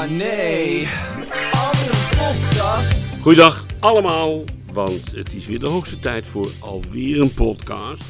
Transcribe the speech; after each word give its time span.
Oh 0.00 0.10
nee, 0.10 0.88
andere 1.50 2.08
podcast. 2.08 3.06
Goeiedag 3.20 3.66
allemaal, 3.80 4.44
want 4.72 5.12
het 5.12 5.32
is 5.32 5.46
weer 5.46 5.58
de 5.58 5.68
hoogste 5.68 5.98
tijd 5.98 6.26
voor 6.26 6.50
alweer 6.60 7.20
een 7.20 7.34
podcast 7.34 8.02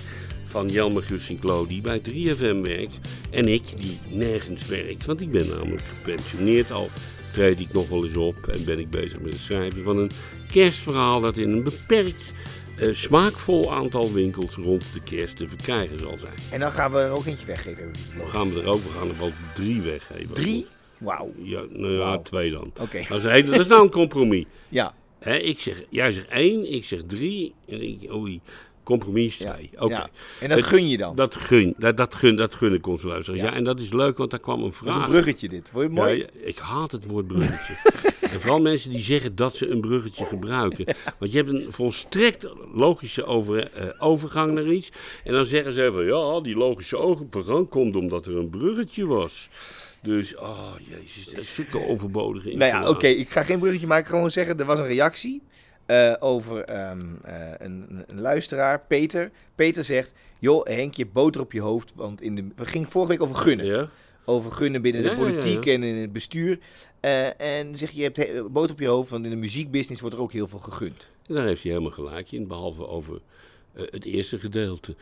van 0.46 0.68
Jelmer 0.68 1.02
Gussinklo 1.02 1.66
die 1.66 1.80
bij 1.80 2.00
3FM 2.00 2.60
werkt 2.62 2.98
en 3.30 3.48
ik 3.48 3.62
die 3.76 3.98
nergens 4.08 4.66
werkt. 4.66 5.04
Want 5.04 5.20
ik 5.20 5.30
ben 5.30 5.48
namelijk 5.48 5.82
gepensioneerd 5.98 6.72
al, 6.72 6.88
treed 7.32 7.60
ik 7.60 7.72
nog 7.72 7.88
wel 7.88 8.04
eens 8.04 8.16
op 8.16 8.46
en 8.46 8.64
ben 8.64 8.78
ik 8.78 8.90
bezig 8.90 9.20
met 9.20 9.32
het 9.32 9.42
schrijven 9.42 9.82
van 9.82 9.96
een 9.96 10.10
kerstverhaal 10.50 11.20
dat 11.20 11.36
in 11.36 11.52
een 11.52 11.62
beperkt 11.62 12.32
eh, 12.78 12.88
smaakvol 12.92 13.72
aantal 13.72 14.12
winkels 14.12 14.54
rond 14.54 14.84
de 14.92 15.02
kerst 15.02 15.36
te 15.36 15.48
verkrijgen 15.48 15.98
zal 15.98 16.18
zijn. 16.18 16.34
En 16.50 16.60
dan 16.60 16.72
gaan 16.72 16.92
we 16.92 16.98
er 16.98 17.10
ook 17.10 17.26
eentje 17.26 17.46
weggeven. 17.46 17.90
Dan 18.18 18.28
gaan 18.28 18.52
we 18.52 18.60
erover, 18.60 18.92
we 18.92 18.98
gaan 18.98 19.08
er 19.08 19.18
wel 19.18 19.32
drie 19.54 19.80
weggeven. 19.80 20.34
Drie? 20.34 20.66
Wauw. 21.00 21.32
Ja, 21.42 21.62
nou 21.70 21.92
ja, 21.92 22.18
twee 22.18 22.50
dan. 22.50 22.72
Oké. 22.80 23.04
Dat, 23.08 23.24
is 23.24 23.46
dat 23.46 23.60
is 23.60 23.66
nou 23.66 23.82
een 23.82 23.90
compromis. 23.90 24.44
Ja. 24.68 24.94
Hè, 25.18 25.36
ik 25.36 25.60
zeg, 25.60 25.82
jij 25.88 26.12
zegt 26.12 26.28
één, 26.28 26.72
ik 26.72 26.84
zeg 26.84 27.00
drie. 27.06 27.54
En 27.68 27.82
ik, 27.82 28.12
oei, 28.12 28.40
compromis 28.82 29.26
is 29.26 29.38
ja. 29.38 29.52
twee. 29.52 29.70
Oké. 29.78 30.08
En 30.40 30.48
dat 30.48 30.58
Het- 30.58 30.66
gun 30.66 30.88
je 30.88 30.96
dan. 30.96 31.16
Dat 31.16 31.34
gun, 31.34 31.74
dat, 31.78 31.96
dat 31.96 32.14
gun, 32.14 32.36
dat 32.36 32.54
gun 32.54 32.74
ik 32.74 32.86
onze 32.86 33.06
luisteraars. 33.06 33.42
Ja. 33.42 33.52
En 33.54 33.64
dat 33.64 33.80
is 33.80 33.92
leuk, 33.92 34.16
want 34.16 34.30
daar 34.30 34.40
kwam 34.40 34.56
een 34.58 34.62
Dat 34.64 34.72
is 34.72 34.78
vraag. 34.78 35.04
een 35.04 35.10
bruggetje 35.10 35.48
dit. 35.48 35.68
Vond 35.72 35.82
je 35.82 35.88
het 35.88 35.98
mooi? 35.98 36.26
Ik 36.42 36.58
haat 36.58 36.92
het 36.92 37.06
woord 37.06 37.26
bruggetje. 37.26 37.74
en 38.32 38.40
vooral 38.40 38.60
mensen 38.60 38.90
die 38.90 39.02
zeggen 39.02 39.34
dat 39.34 39.54
ze 39.56 39.68
een 39.68 39.80
bruggetje 39.80 40.24
gebruiken. 40.24 40.84
Want 41.18 41.32
je 41.32 41.36
hebt 41.38 41.50
een 41.50 41.66
volstrekt 41.72 42.46
logische 42.74 43.24
over, 43.24 43.72
eh, 43.72 43.88
overgang 43.98 44.52
naar 44.52 44.66
iets. 44.72 44.90
En 45.24 45.32
dan 45.32 45.44
zeggen 45.44 45.72
ze 45.72 45.84
even, 45.84 46.04
ja, 46.04 46.40
die 46.40 46.56
logische 46.56 46.96
overgang 46.96 47.68
komt 47.68 47.96
omdat 47.96 48.26
er 48.26 48.36
een 48.36 48.50
bruggetje 48.50 49.06
was. 49.06 49.48
Dus, 50.02 50.36
oh 50.36 50.72
jezus, 50.88 51.24
dat 51.28 51.38
is 51.42 51.54
zulke 51.54 51.86
overbodige 51.86 52.48
Nou 52.56 52.70
ja, 52.72 52.88
oké. 52.88 53.06
Ik 53.06 53.30
ga 53.30 53.42
geen 53.42 53.58
bruggetje 53.58 53.86
maken. 53.86 54.06
Gewoon 54.06 54.30
zeggen, 54.30 54.58
er 54.58 54.64
was 54.64 54.78
een 54.78 54.86
reactie 54.86 55.42
eh, 55.86 56.14
over 56.20 56.60
ehm, 56.64 57.00
eh, 57.22 57.50
een, 57.58 58.04
een- 58.06 58.20
luisteraar, 58.20 58.80
Peter. 58.88 59.30
Peter 59.54 59.84
zegt, 59.84 60.12
joh 60.38 60.66
Henkje, 60.66 61.06
boter 61.06 61.40
op 61.40 61.52
je 61.52 61.60
hoofd. 61.60 61.92
Want 61.94 62.22
in 62.22 62.34
de, 62.34 62.44
we 62.56 62.66
gingen 62.66 62.90
vorige 62.90 63.10
week 63.12 63.22
over 63.22 63.36
gunnen. 63.36 63.66
Ja? 63.66 63.88
Over 64.24 64.50
gunnen 64.52 64.82
binnen 64.82 65.02
Ja, 65.02 65.10
de 65.10 65.16
politiek 65.16 65.64
ja. 65.64 65.72
en 65.72 65.82
in 65.82 65.94
het 65.96 66.12
bestuur. 66.12 66.58
Eh, 67.00 67.40
en 67.40 67.78
zeg 67.78 67.90
je, 67.90 67.96
je 67.96 68.02
hebt 68.02 68.16
he- 68.16 68.42
boter 68.42 68.70
op 68.72 68.80
je 68.80 68.86
hoofd, 68.86 69.10
want 69.10 69.24
in 69.24 69.30
de 69.30 69.36
muziekbusiness 69.36 70.00
wordt 70.00 70.16
er 70.16 70.22
ook 70.22 70.32
heel 70.32 70.48
veel 70.48 70.58
gegund. 70.58 71.08
En 71.26 71.34
daar 71.34 71.46
heeft 71.46 71.62
hij 71.62 71.70
helemaal 71.72 71.92
gelijk 71.92 72.32
in, 72.32 72.46
behalve 72.46 72.86
over 72.86 73.20
eh, 73.72 73.82
het 73.90 74.04
eerste 74.04 74.38
gedeelte. 74.38 74.94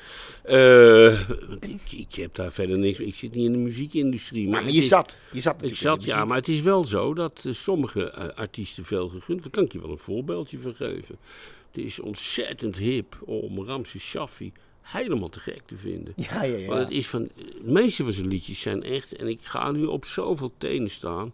Eh, 0.42 1.20
ik, 1.61 1.92
ik 1.92 2.14
heb 2.14 2.34
daar 2.34 2.52
verder 2.52 2.78
niks 2.78 2.98
Ik 3.00 3.14
zit 3.14 3.34
niet 3.34 3.44
in 3.47 3.52
de 3.52 3.58
muziekindustrie. 3.58 4.42
Maar, 4.44 4.52
Maar, 4.52 4.62
het 4.64 4.75
je 4.75 4.80
is- 4.80 4.88
zat. 4.88 5.16
Je 5.33 5.41
zat 5.41 5.62
Ik 5.62 5.77
zat, 5.77 6.05
ja, 6.05 6.25
maar 6.25 6.36
het 6.36 6.48
is 6.48 6.60
wel 6.60 6.84
zo 6.84 7.14
dat 7.14 7.41
eh, 7.44 7.52
sommige 7.52 8.34
artiesten 8.34 8.84
veel 8.84 9.08
gegund. 9.08 9.41
Daar 9.42 9.50
kan 9.50 9.64
ik 9.64 9.72
je 9.72 9.80
wel 9.80 9.91
een 9.91 9.98
voorbeeldje 9.98 10.58
van 10.58 10.75
geven. 10.75 11.16
Het 11.72 11.84
is 11.84 12.00
ontzettend 12.00 12.77
hip 12.77 13.16
om 13.25 13.64
Ramses 13.64 14.02
Shaffi 14.02 14.52
helemaal 14.82 15.28
te 15.28 15.41
gek 15.41 15.62
te 15.66 15.77
vinden. 15.77 16.12
Ja, 16.16 16.42
ja, 16.42 16.56
ja. 16.56 16.66
Want 16.66 16.80
het 16.80 16.91
is 16.91 17.06
van, 17.06 17.28
de 17.34 17.60
meeste 17.62 18.03
van 18.05 18.12
zijn 18.12 18.28
liedjes 18.28 18.60
zijn 18.60 18.82
echt, 18.82 19.12
en 19.16 19.28
ik 19.28 19.38
ga 19.42 19.70
nu 19.70 19.84
op 19.84 20.05
zoveel 20.05 20.53
tenen 20.58 20.91
staan. 20.91 21.32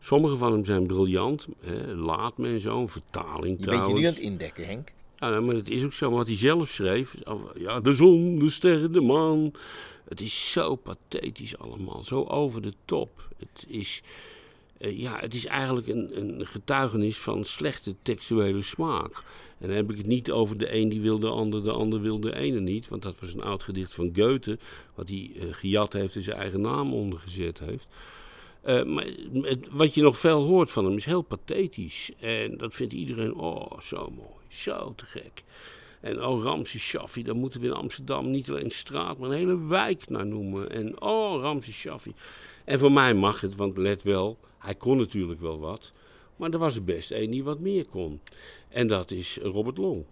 Sommige 0.00 0.36
van 0.36 0.52
hem 0.52 0.64
zijn 0.64 0.86
briljant. 0.86 1.46
Hè, 1.60 1.94
Laat 1.94 2.38
me 2.38 2.48
en 2.48 2.60
zo, 2.60 2.80
een 2.80 2.88
vertaling 2.88 3.42
Je 3.42 3.48
bent 3.48 3.58
je 3.60 3.64
trouwens. 3.66 4.00
nu 4.00 4.06
aan 4.06 4.12
het 4.12 4.22
indekken, 4.22 4.66
Henk. 4.66 4.88
Ja, 5.18 5.40
maar 5.40 5.54
het 5.54 5.68
is 5.68 5.84
ook 5.84 5.92
zo, 5.92 6.10
wat 6.10 6.26
hij 6.26 6.36
zelf 6.36 6.68
schreef. 6.68 7.14
Ja, 7.56 7.80
de 7.80 7.94
zon, 7.94 8.38
de 8.38 8.50
sterren, 8.50 8.92
de 8.92 9.00
maan. 9.00 9.52
Het 10.08 10.20
is 10.20 10.52
zo 10.52 10.74
pathetisch 10.74 11.58
allemaal, 11.58 12.02
zo 12.02 12.22
over 12.22 12.62
de 12.62 12.72
top. 12.84 13.28
Het 13.36 13.64
is, 13.68 14.02
eh, 14.78 14.98
ja, 14.98 15.18
het 15.20 15.34
is 15.34 15.46
eigenlijk 15.46 15.88
een, 15.88 16.20
een 16.20 16.46
getuigenis 16.46 17.18
van 17.18 17.44
slechte 17.44 17.94
textuele 18.02 18.62
smaak. 18.62 19.22
En 19.58 19.68
dan 19.68 19.76
heb 19.76 19.90
ik 19.90 19.96
het 19.96 20.06
niet 20.06 20.30
over 20.30 20.58
de 20.58 20.74
een 20.74 20.88
die 20.88 21.00
wil 21.00 21.18
de 21.18 21.28
ander, 21.28 21.62
de 21.62 21.72
ander 21.72 22.00
wil 22.00 22.20
de 22.20 22.36
ene 22.36 22.60
niet. 22.60 22.88
Want 22.88 23.02
dat 23.02 23.20
was 23.20 23.32
een 23.32 23.42
oud 23.42 23.62
gedicht 23.62 23.94
van 23.94 24.10
Goethe, 24.14 24.58
wat 24.94 25.08
hij 25.08 25.30
eh, 25.38 25.46
gejat 25.50 25.92
heeft 25.92 26.14
en 26.14 26.22
zijn 26.22 26.38
eigen 26.38 26.60
naam 26.60 26.92
ondergezet 26.92 27.58
heeft. 27.58 27.86
Eh, 28.64 28.84
maar 28.84 29.06
wat 29.70 29.94
je 29.94 30.02
nog 30.02 30.18
veel 30.18 30.42
hoort 30.42 30.70
van 30.70 30.84
hem 30.84 30.94
is 30.94 31.04
heel 31.04 31.22
pathetisch. 31.22 32.10
En 32.18 32.56
dat 32.56 32.74
vindt 32.74 32.92
iedereen, 32.92 33.34
oh, 33.34 33.80
zo 33.80 34.12
mooi, 34.16 34.44
zo 34.48 34.92
te 34.96 35.04
gek. 35.04 35.42
En 36.00 36.24
oh, 36.24 36.42
Ramses 36.42 36.82
Shaffi, 36.82 37.22
daar 37.22 37.36
moeten 37.36 37.60
we 37.60 37.66
in 37.66 37.72
Amsterdam 37.72 38.30
niet 38.30 38.48
alleen 38.48 38.64
een 38.64 38.70
straat, 38.70 39.18
maar 39.18 39.30
een 39.30 39.36
hele 39.36 39.66
wijk 39.66 40.08
naar 40.08 40.26
noemen. 40.26 40.70
En 40.70 41.00
oh, 41.00 41.40
Ramses 41.40 41.76
Shaffi. 41.76 42.12
En 42.64 42.78
voor 42.78 42.92
mij 42.92 43.14
mag 43.14 43.40
het, 43.40 43.56
want 43.56 43.76
let 43.76 44.02
wel, 44.02 44.38
hij 44.58 44.74
kon 44.74 44.96
natuurlijk 44.96 45.40
wel 45.40 45.58
wat. 45.58 45.92
Maar 46.36 46.50
er 46.50 46.58
was 46.58 46.76
er 46.76 46.84
best 46.84 47.10
één 47.10 47.30
die 47.30 47.44
wat 47.44 47.60
meer 47.60 47.86
kon. 47.86 48.20
En 48.68 48.86
dat 48.86 49.10
is 49.10 49.38
Robert 49.42 49.76
Long. 49.76 50.04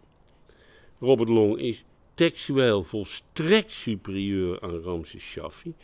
Robert 1.00 1.28
Long 1.28 1.58
is 1.58 1.84
textueel 2.14 2.82
volstrekt 2.82 3.72
superieur 3.72 4.60
aan 4.60 4.82
Ramses 4.82 5.22
Shaffi 5.22 5.74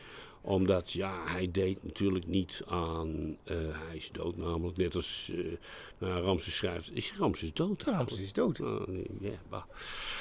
omdat, 0.40 0.92
ja, 0.92 1.12
hij 1.24 1.48
deed 1.52 1.84
natuurlijk 1.84 2.26
niet 2.26 2.62
aan... 2.66 3.36
eh, 3.44 3.56
hij 3.88 3.96
is 3.96 4.10
dood 4.12 4.36
namelijk, 4.36 4.76
net 4.76 4.94
als 4.94 5.30
uh, 5.34 5.46
nou, 5.98 6.22
Ramses 6.22 6.56
schrijft. 6.56 6.90
Is 6.92 7.12
Ramses 7.18 7.52
dood? 7.52 7.82
Ja, 7.86 7.96
Ramses 7.96 8.20
is 8.20 8.32
dood. 8.32 8.58
Nee, 8.58 9.06
ja, 9.20 9.30
bah. 9.48 9.62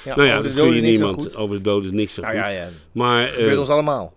Ja, 0.04 0.16
nou 0.16 0.28
ja, 0.28 0.42
dat 0.42 0.54
kun 0.54 0.74
je 0.74 0.80
niemand... 0.80 1.36
Over 1.36 1.56
de 1.56 1.62
dood 1.62 1.84
is 1.84 1.90
niks 1.90 2.14
zo 2.14 2.20
Nou 2.20 2.34
goed. 2.34 2.44
ja, 2.44 2.50
ja. 2.50 2.68
Maar, 2.92 3.24
eh, 3.24 3.32
gebeurt 3.32 3.58
ons 3.58 3.68
allemaal. 3.68 4.14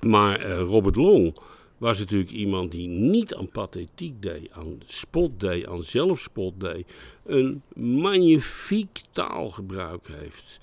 maar 0.00 0.40
eh, 0.40 0.58
Robert 0.58 0.96
Long 0.96 1.36
was 1.78 1.98
natuurlijk 1.98 2.30
iemand 2.30 2.70
die 2.70 2.88
niet 2.88 3.34
aan 3.34 3.48
pathetiek 3.48 4.22
deed, 4.22 4.50
aan 4.52 4.82
spot 4.84 5.40
deed, 5.40 5.66
aan 5.66 5.82
zelfspot 5.82 6.60
deed. 6.60 6.86
Een 7.26 7.62
magnifiek 7.74 9.00
taalgebruik 9.10 10.08
heeft. 10.08 10.60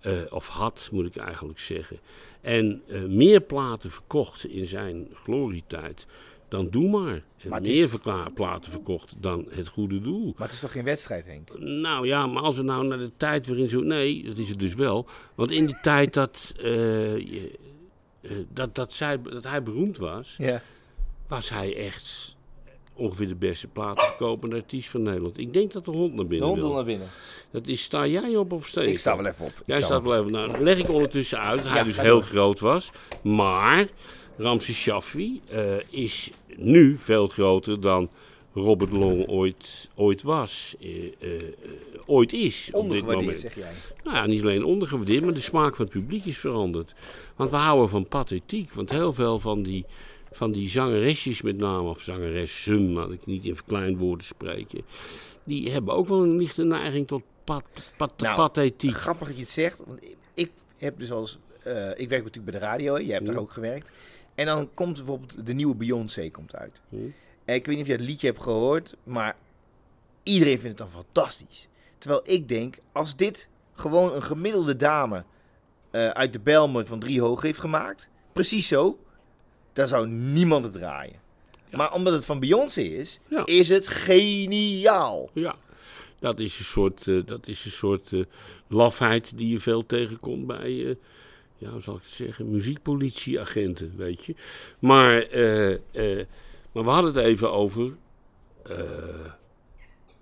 Eh, 0.00 0.12
of 0.28 0.48
had, 0.48 0.88
moet 0.92 1.06
ik 1.06 1.16
eigenlijk 1.16 1.58
zeggen. 1.58 1.98
En 2.40 2.82
eh, 2.88 3.02
meer 3.04 3.40
platen 3.40 3.90
verkocht 3.90 4.44
in 4.44 4.66
zijn 4.66 5.08
glorietijd 5.14 6.06
dan 6.48 6.68
Doe 6.70 6.90
Maar. 6.90 7.22
En 7.38 7.48
Maar 7.48 7.58
het 7.60 7.68
is- 7.68 7.76
meer 7.76 8.30
platen 8.34 8.72
verkocht 8.72 9.14
dan 9.18 9.46
Het 9.48 9.68
Goede 9.68 10.00
Doel. 10.00 10.24
Maar 10.36 10.46
het 10.46 10.52
is 10.56 10.60
toch 10.60 10.72
geen 10.72 10.84
wedstrijd, 10.84 11.24
Henk? 11.26 11.58
Nou 11.58 12.06
ja, 12.06 12.26
maar 12.26 12.42
als 12.42 12.56
we 12.56 12.62
nou 12.62 12.86
naar 12.86 12.98
de 12.98 13.10
tijd 13.16 13.46
waarin 13.46 13.68
zo... 13.68 13.80
Nee, 13.80 14.22
dat 14.24 14.38
is 14.38 14.48
het 14.48 14.58
dus 14.58 14.74
wel. 14.74 15.06
Want 15.34 15.50
in 15.50 15.66
die 15.66 15.80
tijd 15.92 16.14
dat, 16.14 16.52
eh, 16.56 16.64
je- 17.18 17.58
eh, 18.20 18.30
dat, 18.52 18.74
dat, 18.74 18.92
zij, 18.92 19.22
dat 19.22 19.44
hij 19.44 19.62
beroemd 19.62 19.98
was... 19.98 20.34
Ja. 20.38 20.62
was 21.28 21.48
hij 21.50 21.76
echt 21.76 22.36
ongeveer 23.00 23.28
de 23.28 23.34
beste 23.34 23.68
platenverkopende 23.68 24.56
artiest 24.56 24.88
van 24.88 25.02
Nederland. 25.02 25.38
Ik 25.38 25.52
denk 25.52 25.72
dat 25.72 25.84
de 25.84 25.90
hond 25.90 26.14
naar 26.14 26.22
De 26.22 26.28
binnen 26.28 26.48
hond 26.48 26.58
wil 26.60 26.66
wil. 26.68 26.76
naar 26.76 26.84
binnen. 26.84 27.08
Dat 27.50 27.66
is, 27.66 27.82
sta 27.82 28.06
jij 28.06 28.36
op 28.36 28.52
of 28.52 28.66
steek 28.66 28.88
Ik 28.88 28.98
sta 28.98 29.16
wel 29.16 29.26
even 29.26 29.44
op. 29.44 29.50
Ik 29.50 29.62
Jij 29.66 29.76
sta 29.76 29.86
staat 29.86 30.02
wel 30.02 30.18
even... 30.18 30.32
Nou, 30.32 30.62
leg 30.62 30.78
ik 30.78 30.88
ondertussen 30.90 31.40
uit 31.40 31.62
hij 31.62 31.78
Ja, 31.78 31.84
dus 31.84 31.96
heel 31.96 32.10
door. 32.10 32.22
groot 32.22 32.60
was. 32.60 32.90
Maar 33.22 33.86
Ramses 34.36 34.76
Shaffi 34.76 35.40
eh, 35.48 35.62
is 35.90 36.30
nu 36.56 36.96
veel 36.98 37.28
groter 37.28 37.80
dan 37.80 38.10
Robert 38.54 38.92
Long 38.92 39.28
ooit, 39.28 39.88
ooit 39.94 40.22
was. 40.22 40.74
eh, 40.80 41.04
eh, 41.18 41.42
ooit 42.06 42.32
is 42.32 42.68
op 42.72 42.90
dit 42.90 43.06
moment. 43.06 43.40
zeg 43.40 43.54
jij. 43.54 43.72
Nou 44.04 44.16
ja, 44.16 44.26
niet 44.26 44.42
alleen 44.42 44.64
ondergewaardeerd, 44.64 45.24
maar 45.24 45.34
de 45.34 45.40
smaak 45.40 45.76
van 45.76 45.84
het 45.84 45.94
publiek 45.94 46.24
is 46.24 46.38
veranderd. 46.38 46.94
Want 47.36 47.50
we 47.50 47.56
houden 47.56 47.88
van 47.88 48.06
pathetiek. 48.06 48.72
Want 48.72 48.90
heel 48.90 49.12
veel 49.12 49.38
van 49.38 49.62
die, 49.62 49.84
van 50.32 50.52
die 50.52 50.68
zangeresjes 50.68 51.42
met 51.42 51.56
name, 51.56 51.88
of 51.88 52.00
zangeressen, 52.00 52.92
laat 52.92 53.10
ik 53.10 53.26
niet 53.26 53.44
in 53.44 53.56
verkleinwoorden 53.56 54.26
spreken... 54.26 54.82
die 55.44 55.70
hebben 55.70 55.94
ook 55.94 56.08
wel 56.08 56.22
een 56.22 56.36
lichte 56.36 56.64
neiging 56.64 57.06
tot 57.06 57.22
pat, 57.44 57.92
pat, 57.96 58.12
Nou, 58.18 58.36
pathetiek. 58.36 58.94
Grappig 58.94 59.26
dat 59.26 59.36
je 59.36 59.42
het 59.42 59.50
zegt. 59.52 59.78
Want 59.86 60.00
ik- 60.34 60.52
heb 60.76 60.98
dus 60.98 61.10
als... 61.12 61.38
eh, 61.62 61.88
ik 61.90 62.08
werk 62.08 62.24
natuurlijk 62.24 62.50
bij 62.50 62.60
de 62.60 62.66
radio. 62.66 62.94
hè. 62.94 63.00
Jij 63.00 63.12
hebt 63.14 63.26
Ja. 63.26 63.32
daar 63.32 63.40
ook 63.42 63.50
gewerkt. 63.50 63.90
En 64.34 64.46
dan 64.46 64.70
komt 64.74 64.96
bijvoorbeeld 64.96 65.46
de 65.46 65.52
nieuwe 65.52 65.74
Beyoncé 65.74 66.30
komt 66.30 66.56
uit. 66.56 66.80
Hm. 66.88 66.96
En 67.44 67.54
ik 67.54 67.66
weet 67.66 67.74
niet 67.76 67.84
of 67.84 67.86
je 67.90 67.96
het 67.96 68.06
liedje 68.06 68.26
hebt 68.26 68.42
gehoord. 68.42 68.96
Maar 69.04 69.36
iedereen 70.22 70.58
vindt 70.60 70.78
het 70.78 70.90
dan 70.92 71.02
fantastisch. 71.04 71.68
Terwijl 71.98 72.20
ik 72.24 72.48
denk, 72.48 72.78
als 72.92 73.16
dit 73.16 73.48
gewoon 73.74 74.14
een 74.14 74.22
gemiddelde 74.22 74.76
dame 74.76 75.24
eh, 75.90 76.08
uit 76.08 76.32
de 76.32 76.40
Belmen 76.40 76.86
van 76.86 76.98
drie 76.98 77.20
hoog 77.20 77.42
heeft 77.42 77.58
gemaakt. 77.60 78.10
Precies 78.32 78.68
zo. 78.68 78.98
Dan 79.72 79.86
zou 79.86 80.08
niemand 80.08 80.64
het 80.64 80.72
draaien. 80.72 81.18
Maar 81.70 81.92
omdat 81.94 82.12
het 82.12 82.24
van 82.24 82.40
Beyoncé 82.40 82.80
is, 82.80 83.20
Ja. 83.28 83.46
is 83.46 83.68
het 83.68 83.88
geniaal. 83.88 85.30
Ja, 85.32 85.54
dat 86.18 86.38
is 86.40 86.58
een 86.58 86.64
soort, 86.64 87.06
eh, 87.06 87.20
dat 87.26 87.46
is 87.46 87.64
een 87.64 87.70
soort 87.70 88.12
eh, 88.12 88.20
lafheid 88.66 89.36
die 89.36 89.48
je 89.48 89.60
veel 89.60 89.86
tegenkomt 89.86 90.46
bij, 90.46 90.86
eh, 90.86 90.94
ja, 91.58 91.70
hoe 91.70 91.80
zal 91.80 91.94
ik 91.94 92.02
het 92.02 92.10
zeggen, 92.10 92.50
muziekpolitieagenten, 92.50 93.92
weet 93.96 94.24
je. 94.24 94.34
Maar, 94.78 95.26
maar 96.72 96.84
we 96.84 96.90
hadden 96.90 97.14
het 97.14 97.24
even 97.24 97.52
over 97.52 97.92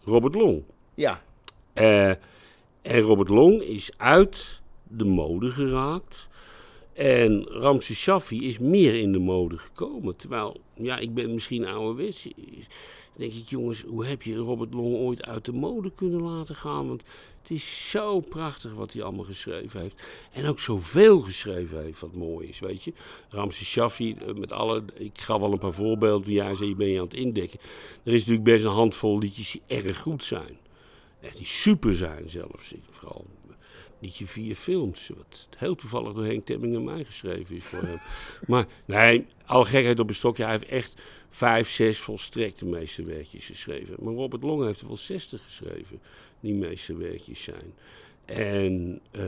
Robert 0.05 0.35
Long. 0.35 0.63
Ja, 0.95 1.23
en 1.73 3.01
Robert 3.01 3.29
Long 3.29 3.63
is 3.63 3.91
uit 3.97 4.61
de 4.83 5.05
mode 5.05 5.51
geraakt. 5.51 6.29
En 6.99 7.45
Ramses 7.49 7.99
Shaffi 7.99 8.47
is 8.47 8.59
meer 8.59 8.95
in 8.95 9.13
de 9.13 9.19
mode 9.19 9.59
gekomen. 9.59 10.17
Terwijl, 10.17 10.61
ja, 10.75 10.99
ik 10.99 11.15
ben 11.15 11.33
misschien 11.35 11.67
ouderwets. 11.67 12.29
denk 13.17 13.33
ik, 13.33 13.49
jongens, 13.49 13.83
hoe 13.83 14.07
heb 14.07 14.23
je 14.23 14.37
Robert 14.37 14.75
Long 14.75 14.97
ooit 14.97 15.23
uit 15.23 15.45
de 15.45 15.53
mode 15.53 15.91
kunnen 15.95 16.23
laten 16.23 16.55
gaan? 16.55 16.89
Want 16.89 17.03
het 17.43 17.51
is 17.51 17.91
zo 17.91 18.21
prachtig 18.21 18.75
wat 18.75 18.93
hij 18.93 19.03
allemaal 19.03 19.25
geschreven 19.25 19.81
heeft. 19.81 20.03
En 20.33 20.47
ook 20.47 20.61
zoveel 20.61 21.21
geschreven 21.21 21.83
heeft 21.83 22.01
wat 22.01 22.15
mooi 22.15 22.49
is, 22.49 22.59
weet 22.59 22.83
je. 22.83 22.93
Ramses 23.29 23.69
Shaffi, 23.69 24.15
eh, 24.15 24.35
met 24.35 24.53
alle... 24.53 24.83
Ik 24.95 25.19
ga 25.21 25.41
wel 25.41 25.53
een 25.53 25.59
paar 25.59 25.73
voorbeelden 25.73 26.33
jij 26.33 26.55
zei, 26.55 26.69
je 26.69 26.75
ben 26.75 26.89
je 26.89 26.99
aan 26.99 27.05
het 27.05 27.15
indekken. 27.15 27.59
Er 28.03 28.13
is 28.13 28.19
natuurlijk 28.19 28.45
best 28.45 28.65
een 28.65 28.71
handvol 28.71 29.19
liedjes 29.19 29.51
die 29.51 29.63
erg 29.67 29.99
goed 29.99 30.25
zijn. 30.25 30.59
Echt 31.21 31.37
die 31.37 31.47
super 31.47 31.95
zijn 31.95 32.29
zelfs. 32.29 32.75
Vooral 32.91 33.27
liedje 34.01 34.27
vier 34.27 34.55
films. 34.55 35.11
Wat 35.17 35.49
heel 35.57 35.75
toevallig 35.75 36.13
door 36.13 36.25
Henk 36.25 36.83
mij 36.85 37.05
geschreven 37.05 37.57
is 37.57 37.65
voor 37.65 37.83
hem. 37.83 37.99
Maar 38.47 38.67
nee, 38.85 39.27
alle 39.47 39.65
gekheid 39.65 39.99
op 39.99 40.09
een 40.09 40.15
stokje. 40.15 40.43
Hij 40.43 40.53
heeft 40.53 40.69
echt 40.69 40.95
vijf, 41.29 41.71
zes 41.71 41.99
volstrekt 41.99 42.59
de 42.59 42.67
meeste 42.67 43.05
werkjes 43.05 43.47
geschreven. 43.47 43.97
Maar 44.01 44.15
Robert 44.15 44.43
Long 44.43 44.65
heeft 44.65 44.81
er 44.81 44.87
wel 44.87 44.97
zestig 44.97 45.43
geschreven. 45.43 46.01
Die 46.41 46.55
meeste 46.55 46.97
werkjes 46.97 47.43
zijn. 47.43 47.75
En, 48.25 49.01
uh, 49.13 49.23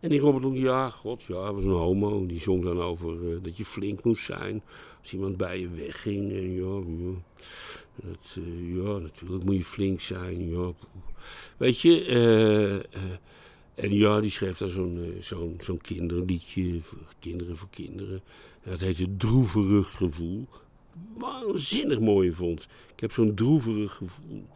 en 0.00 0.08
die 0.08 0.20
Robert 0.20 0.44
Long, 0.44 0.58
ja, 0.58 0.90
god, 0.90 1.22
ja, 1.22 1.42
hij 1.42 1.52
was 1.52 1.64
een 1.64 1.70
homo. 1.70 2.26
Die 2.26 2.40
zong 2.40 2.64
dan 2.64 2.80
over 2.80 3.22
uh, 3.22 3.36
dat 3.42 3.56
je 3.56 3.64
flink 3.64 4.04
moest 4.04 4.24
zijn. 4.24 4.62
Als 5.00 5.12
iemand 5.12 5.36
bij 5.36 5.60
je 5.60 5.68
wegging. 5.68 6.32
En 6.32 6.54
ja, 6.54 6.82
dat, 7.94 8.36
uh, 8.38 8.76
ja 8.76 8.98
natuurlijk 8.98 9.44
moet 9.44 9.56
je 9.56 9.64
flink 9.64 10.00
zijn. 10.00 10.74
Weet 11.56 11.80
je, 11.80 12.04
eh 12.04 13.00
en 13.74 13.94
ja, 13.94 14.20
die 14.20 14.30
schreef 14.30 14.58
daar 14.58 14.68
zo'n 14.68 14.96
uh, 14.96 15.22
zo'n 15.22 15.56
zo'n 15.60 15.80
kinderliedje, 15.80 16.80
voor 16.80 16.98
kinderen 17.18 17.56
voor 17.56 17.70
kinderen. 17.70 18.20
En 18.62 18.70
dat 18.70 18.80
heette 18.80 19.16
Droeverig 19.16 19.96
Gevoel. 19.96 20.46
Waanzinnig 21.18 22.00
mooie 22.00 22.32
vond. 22.32 22.68
Ik 22.94 23.00
heb 23.00 23.12
zo'n 23.12 23.34
droeverig 23.34 23.92
gevoel. 23.92 24.46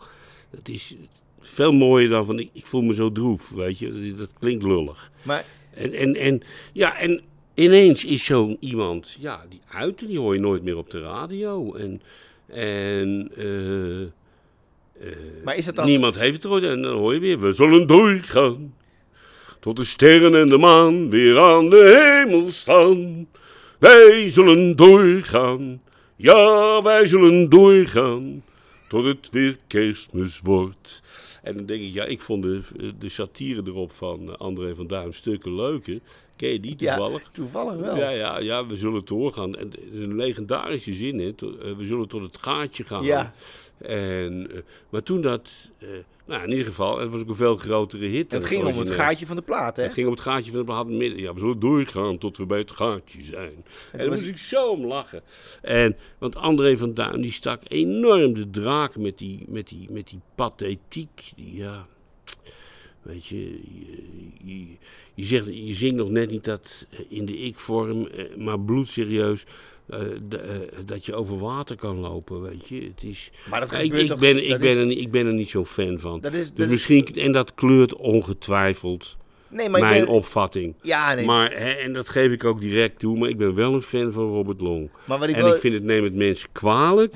Dat 0.50 0.68
is 0.68 0.96
veel 1.40 1.72
mooier 1.72 2.08
dan 2.08 2.26
van 2.26 2.38
ik, 2.38 2.50
ik 2.52 2.66
voel 2.66 2.82
me 2.82 2.94
zo 2.94 3.12
droef, 3.12 3.50
weet 3.50 3.78
je. 3.78 4.08
Dat, 4.08 4.18
dat 4.18 4.32
klinkt 4.38 4.64
lullig. 4.64 5.10
Maar... 5.22 5.44
En, 5.74 5.92
en, 5.92 6.14
en, 6.14 6.42
ja, 6.72 6.98
en 6.98 7.20
ineens 7.54 8.04
is 8.04 8.24
zo'n 8.24 8.56
iemand, 8.60 9.16
ja, 9.20 9.46
die 9.48 9.60
uit, 9.68 9.98
die 9.98 10.18
hoor 10.18 10.34
je 10.34 10.40
nooit 10.40 10.62
meer 10.62 10.76
op 10.76 10.90
de 10.90 11.00
radio. 11.00 11.74
En, 11.74 12.02
en 12.46 13.30
uh, 13.38 14.00
uh, 14.00 14.08
maar 15.44 15.56
is 15.56 15.66
het 15.66 15.76
dan... 15.76 15.86
niemand 15.86 16.18
heeft 16.18 16.42
het 16.42 16.52
ooit. 16.52 16.64
En 16.64 16.82
dan 16.82 16.96
hoor 16.96 17.14
je 17.14 17.20
weer, 17.20 17.40
we 17.40 17.52
zullen 17.52 17.86
doorgaan 17.86 18.74
tot 19.60 19.76
de 19.76 19.84
sterren 19.84 20.34
en 20.34 20.46
de 20.46 20.58
maan 20.58 21.10
weer 21.10 21.38
aan 21.38 21.68
de 21.70 22.22
hemel 22.24 22.50
staan. 22.50 23.28
Wij 23.78 24.30
zullen 24.30 24.76
doorgaan, 24.76 25.82
ja, 26.16 26.82
wij 26.82 27.06
zullen 27.06 27.48
doorgaan, 27.48 28.42
tot 28.88 29.04
het 29.04 29.30
weer 29.30 29.58
kerstmis 29.66 30.40
wordt. 30.42 31.02
En 31.42 31.54
dan 31.54 31.66
denk 31.66 31.82
ik, 31.82 31.92
ja, 31.92 32.04
ik 32.04 32.20
vond 32.20 32.42
de, 32.42 32.60
de 32.98 33.08
satire 33.08 33.62
erop 33.64 33.92
van 33.92 34.38
André 34.38 34.74
van 34.74 34.86
Duin 34.86 35.12
stukken 35.12 35.54
leuker. 35.54 35.98
Ken 36.36 36.48
je 36.48 36.60
die 36.60 36.76
toevallig? 36.76 37.22
Ja, 37.22 37.28
toevallig 37.32 37.76
wel. 37.76 37.96
Ja, 37.96 38.10
ja, 38.10 38.38
ja, 38.38 38.66
we 38.66 38.76
zullen 38.76 39.04
doorgaan. 39.04 39.56
En 39.56 39.70
het 39.70 39.78
is 39.92 40.00
een 40.02 40.16
legendarische 40.16 40.92
zin, 40.92 41.18
hè. 41.18 41.34
We 41.76 41.84
zullen 41.84 42.08
tot 42.08 42.22
het 42.22 42.38
gaatje 42.40 42.84
gaan. 42.84 43.04
Ja. 43.04 43.34
En, 43.78 44.50
maar 44.88 45.02
toen 45.02 45.20
dat... 45.20 45.70
Nou, 46.28 46.42
in 46.42 46.50
ieder 46.50 46.64
geval, 46.64 46.98
het 46.98 47.10
was 47.10 47.20
ook 47.20 47.28
een 47.28 47.34
veel 47.34 47.56
grotere 47.56 48.06
hit. 48.06 48.32
Het 48.32 48.44
ging 48.44 48.64
om 48.64 48.78
het 48.78 48.90
gaatje 48.90 49.26
van 49.26 49.36
de 49.36 49.42
plaat, 49.42 49.76
hè? 49.76 49.82
Het 49.82 49.92
ging 49.92 50.06
om 50.06 50.12
het 50.12 50.22
gaatje 50.22 50.50
van 50.50 50.60
de 50.60 50.66
plaat. 50.66 50.86
Ja, 50.88 51.34
we 51.34 51.40
zullen 51.40 51.58
doorgaan 51.58 52.18
tot 52.18 52.36
we 52.36 52.46
bij 52.46 52.58
het 52.58 52.70
gaatje 52.70 53.22
zijn. 53.22 53.64
En, 53.92 53.98
daar 53.98 54.08
moest 54.08 54.26
ik 54.26 54.38
zo 54.38 54.70
om 54.70 54.86
lachen. 54.86 55.22
En, 55.62 55.96
want 56.18 56.36
André 56.36 56.76
van 56.76 56.94
Duin, 56.94 57.20
die 57.20 57.32
stak 57.32 57.62
enorm 57.68 58.32
de 58.32 58.50
draak 58.50 58.96
met 58.96 59.18
die, 59.18 59.44
met 59.46 59.68
die, 59.68 59.86
met 59.90 60.08
die 60.08 60.20
pathetiek. 60.34 61.32
Die, 61.36 61.56
ja, 61.56 61.86
weet 63.02 63.26
je, 63.26 63.60
je, 64.42 64.66
je, 65.14 65.24
zegt, 65.24 65.46
je 65.46 65.74
zingt 65.74 65.96
nog 65.96 66.10
net 66.10 66.30
niet 66.30 66.44
dat 66.44 66.86
in 67.08 67.24
de 67.24 67.38
ik-vorm, 67.38 68.08
maar 68.36 68.60
bloedserieus. 68.60 69.44
Uh, 69.90 69.98
de, 70.28 70.68
uh, 70.72 70.78
dat 70.86 71.06
je 71.06 71.14
over 71.14 71.38
water 71.38 71.76
kan 71.76 71.98
lopen, 71.98 72.42
weet 72.42 72.68
je. 72.68 72.80
Het 72.82 73.02
is, 73.02 73.30
maar 73.50 73.60
dat 73.60 73.72
ik, 73.72 73.78
gebeurt 73.78 74.02
ik, 74.02 74.08
toch, 74.08 74.18
ben, 74.18 74.50
ik, 74.50 74.58
ben 74.58 74.78
er, 74.78 74.90
ik 74.90 75.10
ben 75.10 75.26
er 75.26 75.32
niet 75.32 75.48
zo'n 75.48 75.66
fan 75.66 75.98
van. 75.98 76.20
Dat 76.20 76.32
is, 76.32 76.46
dus 76.46 76.56
dat 76.56 76.68
misschien, 76.68 77.06
en 77.14 77.32
dat 77.32 77.54
kleurt 77.54 77.94
ongetwijfeld 77.96 79.16
nee, 79.48 79.68
maar 79.68 79.80
mijn 79.80 80.04
ben, 80.04 80.14
opvatting. 80.14 80.74
Ja, 80.82 81.14
nee. 81.14 81.24
Maar, 81.24 81.50
hè, 81.50 81.70
en 81.70 81.92
dat 81.92 82.08
geef 82.08 82.32
ik 82.32 82.44
ook 82.44 82.60
direct 82.60 82.98
toe, 82.98 83.18
maar 83.18 83.28
ik 83.28 83.38
ben 83.38 83.54
wel 83.54 83.74
een 83.74 83.82
fan 83.82 84.12
van 84.12 84.24
Robert 84.24 84.60
Long. 84.60 84.90
Maar 85.04 85.18
wat 85.18 85.28
ik 85.28 85.34
en 85.34 85.42
wel... 85.42 85.54
ik 85.54 85.60
vind 85.60 85.74
het, 85.74 85.82
neem 85.82 86.04
het 86.04 86.14
mensen 86.14 86.48
kwalijk. 86.52 87.14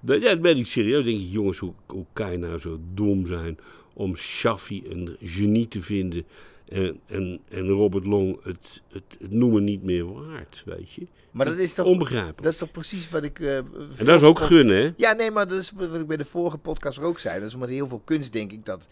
Dat, 0.00 0.22
ja, 0.22 0.28
dat 0.28 0.40
ben 0.40 0.56
ik 0.56 0.66
serieus. 0.66 1.04
denk 1.04 1.18
ik, 1.18 1.26
jongens, 1.30 1.58
hoe, 1.58 1.72
hoe 1.86 2.06
kan 2.12 2.32
je 2.32 2.38
nou 2.38 2.58
zo 2.58 2.78
dom 2.94 3.26
zijn 3.26 3.58
om 3.92 4.16
Shaffi 4.16 4.82
een 4.88 5.16
genie 5.22 5.68
te 5.68 5.82
vinden... 5.82 6.26
En, 6.68 7.00
en, 7.06 7.40
en 7.48 7.68
Robert 7.68 8.06
Long 8.06 8.38
het, 8.42 8.82
het, 8.92 9.02
het 9.18 9.32
noemen 9.32 9.64
niet 9.64 9.82
meer 9.82 10.12
waard, 10.12 10.62
weet 10.66 10.92
je. 10.92 11.06
Maar 11.30 11.46
dat 11.46 11.56
is 11.56 11.74
toch 11.74 11.86
onbegrijpelijk. 11.86 12.42
Dat 12.42 12.52
is 12.52 12.58
toch 12.58 12.70
precies 12.70 13.10
wat 13.10 13.22
ik. 13.22 13.38
Uh, 13.38 13.56
en 13.56 14.04
dat 14.04 14.08
is 14.08 14.22
ook 14.22 14.38
gunnen, 14.38 14.76
hè? 14.76 14.90
Ja, 14.96 15.12
nee, 15.12 15.30
maar 15.30 15.48
dat 15.48 15.58
is 15.58 15.72
wat 15.74 15.94
ik 15.94 16.06
bij 16.06 16.16
de 16.16 16.24
vorige 16.24 16.58
podcast 16.58 16.98
ook 16.98 17.18
zei. 17.18 17.40
Dat 17.40 17.48
is 17.48 17.56
met 17.56 17.68
heel 17.68 17.86
veel 17.86 18.02
kunst, 18.04 18.32
denk 18.32 18.52
ik 18.52 18.64
dat. 18.64 18.88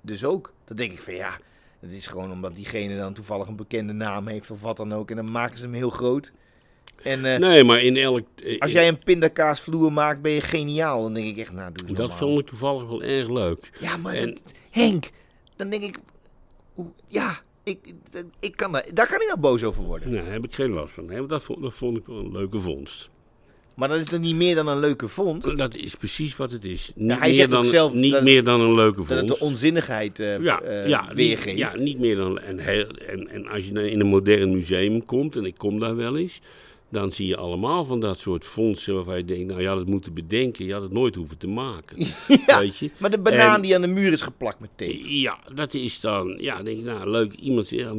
Dus 0.00 0.24
ook. 0.24 0.52
Dan 0.64 0.76
denk 0.76 0.92
ik 0.92 1.00
van 1.00 1.14
ja. 1.14 1.38
Het 1.80 1.90
is 1.90 2.06
gewoon 2.06 2.32
omdat 2.32 2.56
diegene 2.56 2.96
dan 2.96 3.12
toevallig 3.12 3.46
een 3.46 3.56
bekende 3.56 3.92
naam 3.92 4.26
heeft 4.26 4.50
of 4.50 4.60
wat 4.60 4.76
dan 4.76 4.94
ook. 4.94 5.10
En 5.10 5.16
dan 5.16 5.30
maken 5.30 5.58
ze 5.58 5.64
hem 5.64 5.74
heel 5.74 5.90
groot. 5.90 6.32
En, 7.02 7.24
uh, 7.24 7.36
nee, 7.36 7.64
maar 7.64 7.82
in 7.82 7.96
elk. 7.96 8.26
Uh, 8.44 8.60
als 8.60 8.72
jij 8.72 8.88
een 8.88 8.98
pindakaasvloer 8.98 9.92
maakt, 9.92 10.22
ben 10.22 10.32
je 10.32 10.40
geniaal. 10.40 11.02
Dan 11.02 11.14
denk 11.14 11.26
ik 11.26 11.36
echt, 11.36 11.52
nou, 11.52 11.72
doe 11.72 11.96
Dat 11.96 12.14
vond 12.14 12.40
ik 12.40 12.46
toevallig 12.46 12.88
wel 12.88 13.02
erg 13.02 13.28
leuk. 13.28 13.70
Ja, 13.80 13.96
maar 13.96 14.14
en, 14.14 14.30
dat, 14.30 14.52
Henk, 14.70 15.10
dan 15.56 15.70
denk 15.70 15.82
ik. 15.82 15.98
Ja, 17.08 17.40
ik, 17.64 17.78
ik 18.40 18.56
kan 18.56 18.72
daar, 18.72 18.86
daar 18.94 19.06
kan 19.06 19.20
ik 19.20 19.26
nou 19.26 19.40
boos 19.40 19.62
over 19.62 19.82
worden. 19.82 20.10
Nee, 20.10 20.22
daar 20.22 20.32
heb 20.32 20.44
ik 20.44 20.54
geen 20.54 20.70
last 20.70 20.92
van. 20.92 21.04
Nee, 21.04 21.26
dat, 21.26 21.42
vond, 21.42 21.62
dat 21.62 21.74
vond 21.74 21.96
ik 21.96 22.06
wel 22.06 22.16
een 22.16 22.32
leuke 22.32 22.60
vondst. 22.60 23.10
Maar 23.74 23.88
dat 23.88 23.98
is 23.98 24.06
toch 24.06 24.20
niet 24.20 24.36
meer 24.36 24.54
dan 24.54 24.68
een 24.68 24.80
leuke 24.80 25.08
vondst? 25.08 25.56
Dat 25.56 25.74
is 25.74 25.94
precies 25.94 26.36
wat 26.36 26.50
het 26.50 26.64
is. 26.64 26.92
Niet, 26.94 27.10
ja, 27.10 27.18
hij 27.18 27.26
meer, 27.26 27.36
zegt 27.36 27.50
dan, 27.50 27.64
zelf 27.64 27.92
niet 27.92 28.12
dat, 28.12 28.22
meer 28.22 28.44
dan 28.44 28.60
een 28.60 28.74
leuke 28.74 29.04
vondst. 29.04 29.10
Dat 29.10 29.28
het 29.28 29.38
de 29.38 29.44
onzinnigheid 29.44 30.18
uh, 30.18 30.40
ja, 30.40 30.62
uh, 30.62 30.88
ja, 30.88 31.08
weergeeft. 31.14 31.56
Niet, 31.56 31.56
ja, 31.56 31.74
niet 31.74 31.98
meer 31.98 32.16
dan... 32.16 32.38
En, 32.38 32.58
heel, 32.58 32.86
en, 32.86 33.28
en 33.28 33.46
als 33.46 33.66
je 33.66 33.90
in 33.90 34.00
een 34.00 34.06
modern 34.06 34.50
museum 34.50 35.04
komt, 35.04 35.36
en 35.36 35.44
ik 35.44 35.54
kom 35.58 35.78
daar 35.78 35.96
wel 35.96 36.16
eens... 36.16 36.40
dan 36.88 37.10
zie 37.10 37.26
je 37.26 37.36
allemaal 37.36 37.84
van 37.84 38.00
dat 38.00 38.18
soort 38.18 38.44
fondsen 38.44 38.94
waarvan 38.94 39.16
je 39.16 39.24
denkt... 39.24 39.46
nou, 39.46 39.60
je 39.60 39.68
had 39.68 39.78
het 39.78 39.88
moeten 39.88 40.14
bedenken, 40.14 40.64
je 40.64 40.72
had 40.72 40.82
het 40.82 40.92
nooit 40.92 41.14
hoeven 41.14 41.38
te 41.38 41.48
maken. 41.48 41.98
ja, 42.46 42.58
weet 42.58 42.76
je? 42.76 42.90
maar 42.98 43.10
de 43.10 43.18
banaan 43.18 43.54
en, 43.54 43.62
die 43.62 43.74
aan 43.74 43.80
de 43.80 43.86
muur 43.86 44.12
is 44.12 44.22
geplakt 44.22 44.60
met 44.60 44.70
tape. 44.74 45.20
Ja, 45.20 45.38
dat 45.54 45.74
is 45.74 46.00
dan... 46.00 46.36
Ja, 46.40 46.62
denk 46.62 46.78
ik, 46.78 46.84
nou, 46.84 47.10
leuk, 47.10 47.34
iemand... 47.34 47.68
Ja, 47.68 47.94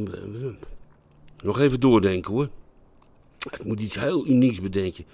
nog 1.42 1.58
even 1.58 1.80
doordenken, 1.80 2.32
hoor. 2.32 2.48
Ik 3.50 3.64
moet 3.64 3.80
iets 3.80 3.98
heel 3.98 4.26
unieks 4.26 4.60
bedenken. 4.60 5.04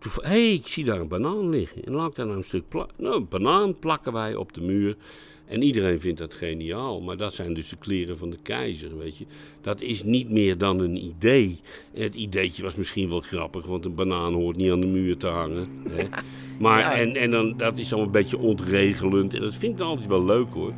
Hé, 0.00 0.28
hey, 0.28 0.52
ik 0.52 0.66
zie 0.66 0.84
daar 0.84 1.00
een 1.00 1.08
banaan 1.08 1.48
liggen. 1.48 1.84
En 1.84 1.92
laat 1.92 2.10
ik 2.10 2.16
daar 2.16 2.26
nou 2.26 2.38
een 2.38 2.44
stuk 2.44 2.68
plak. 2.68 2.90
Nou, 2.96 3.16
een 3.16 3.28
banaan 3.28 3.78
plakken 3.78 4.12
wij 4.12 4.34
op 4.34 4.52
de 4.52 4.60
muur. 4.60 4.96
En 5.46 5.62
iedereen 5.62 6.00
vindt 6.00 6.18
dat 6.18 6.34
geniaal. 6.34 7.00
Maar 7.00 7.16
dat 7.16 7.34
zijn 7.34 7.54
dus 7.54 7.68
de 7.68 7.76
kleren 7.76 8.18
van 8.18 8.30
de 8.30 8.38
keizer, 8.42 8.98
weet 8.98 9.16
je. 9.16 9.24
Dat 9.60 9.80
is 9.80 10.02
niet 10.02 10.30
meer 10.30 10.58
dan 10.58 10.78
een 10.78 10.96
idee. 10.96 11.60
Het 11.94 12.14
ideetje 12.14 12.62
was 12.62 12.76
misschien 12.76 13.08
wel 13.08 13.20
grappig, 13.20 13.66
want 13.66 13.84
een 13.84 13.94
banaan 13.94 14.32
hoort 14.32 14.56
niet 14.56 14.70
aan 14.70 14.80
de 14.80 14.86
muur 14.86 15.16
te 15.16 15.26
hangen. 15.26 15.68
Hè. 15.88 16.04
Maar, 16.58 16.78
ja. 16.78 16.96
en, 16.96 17.16
en 17.16 17.30
dan, 17.30 17.56
dat 17.56 17.78
is 17.78 17.88
dan 17.88 18.00
een 18.00 18.10
beetje 18.10 18.38
ontregelend. 18.38 19.34
En 19.34 19.40
dat 19.40 19.54
vind 19.54 19.72
ik 19.72 19.78
dan 19.78 19.88
altijd 19.88 20.08
wel 20.08 20.24
leuk, 20.24 20.46
hoor. 20.52 20.72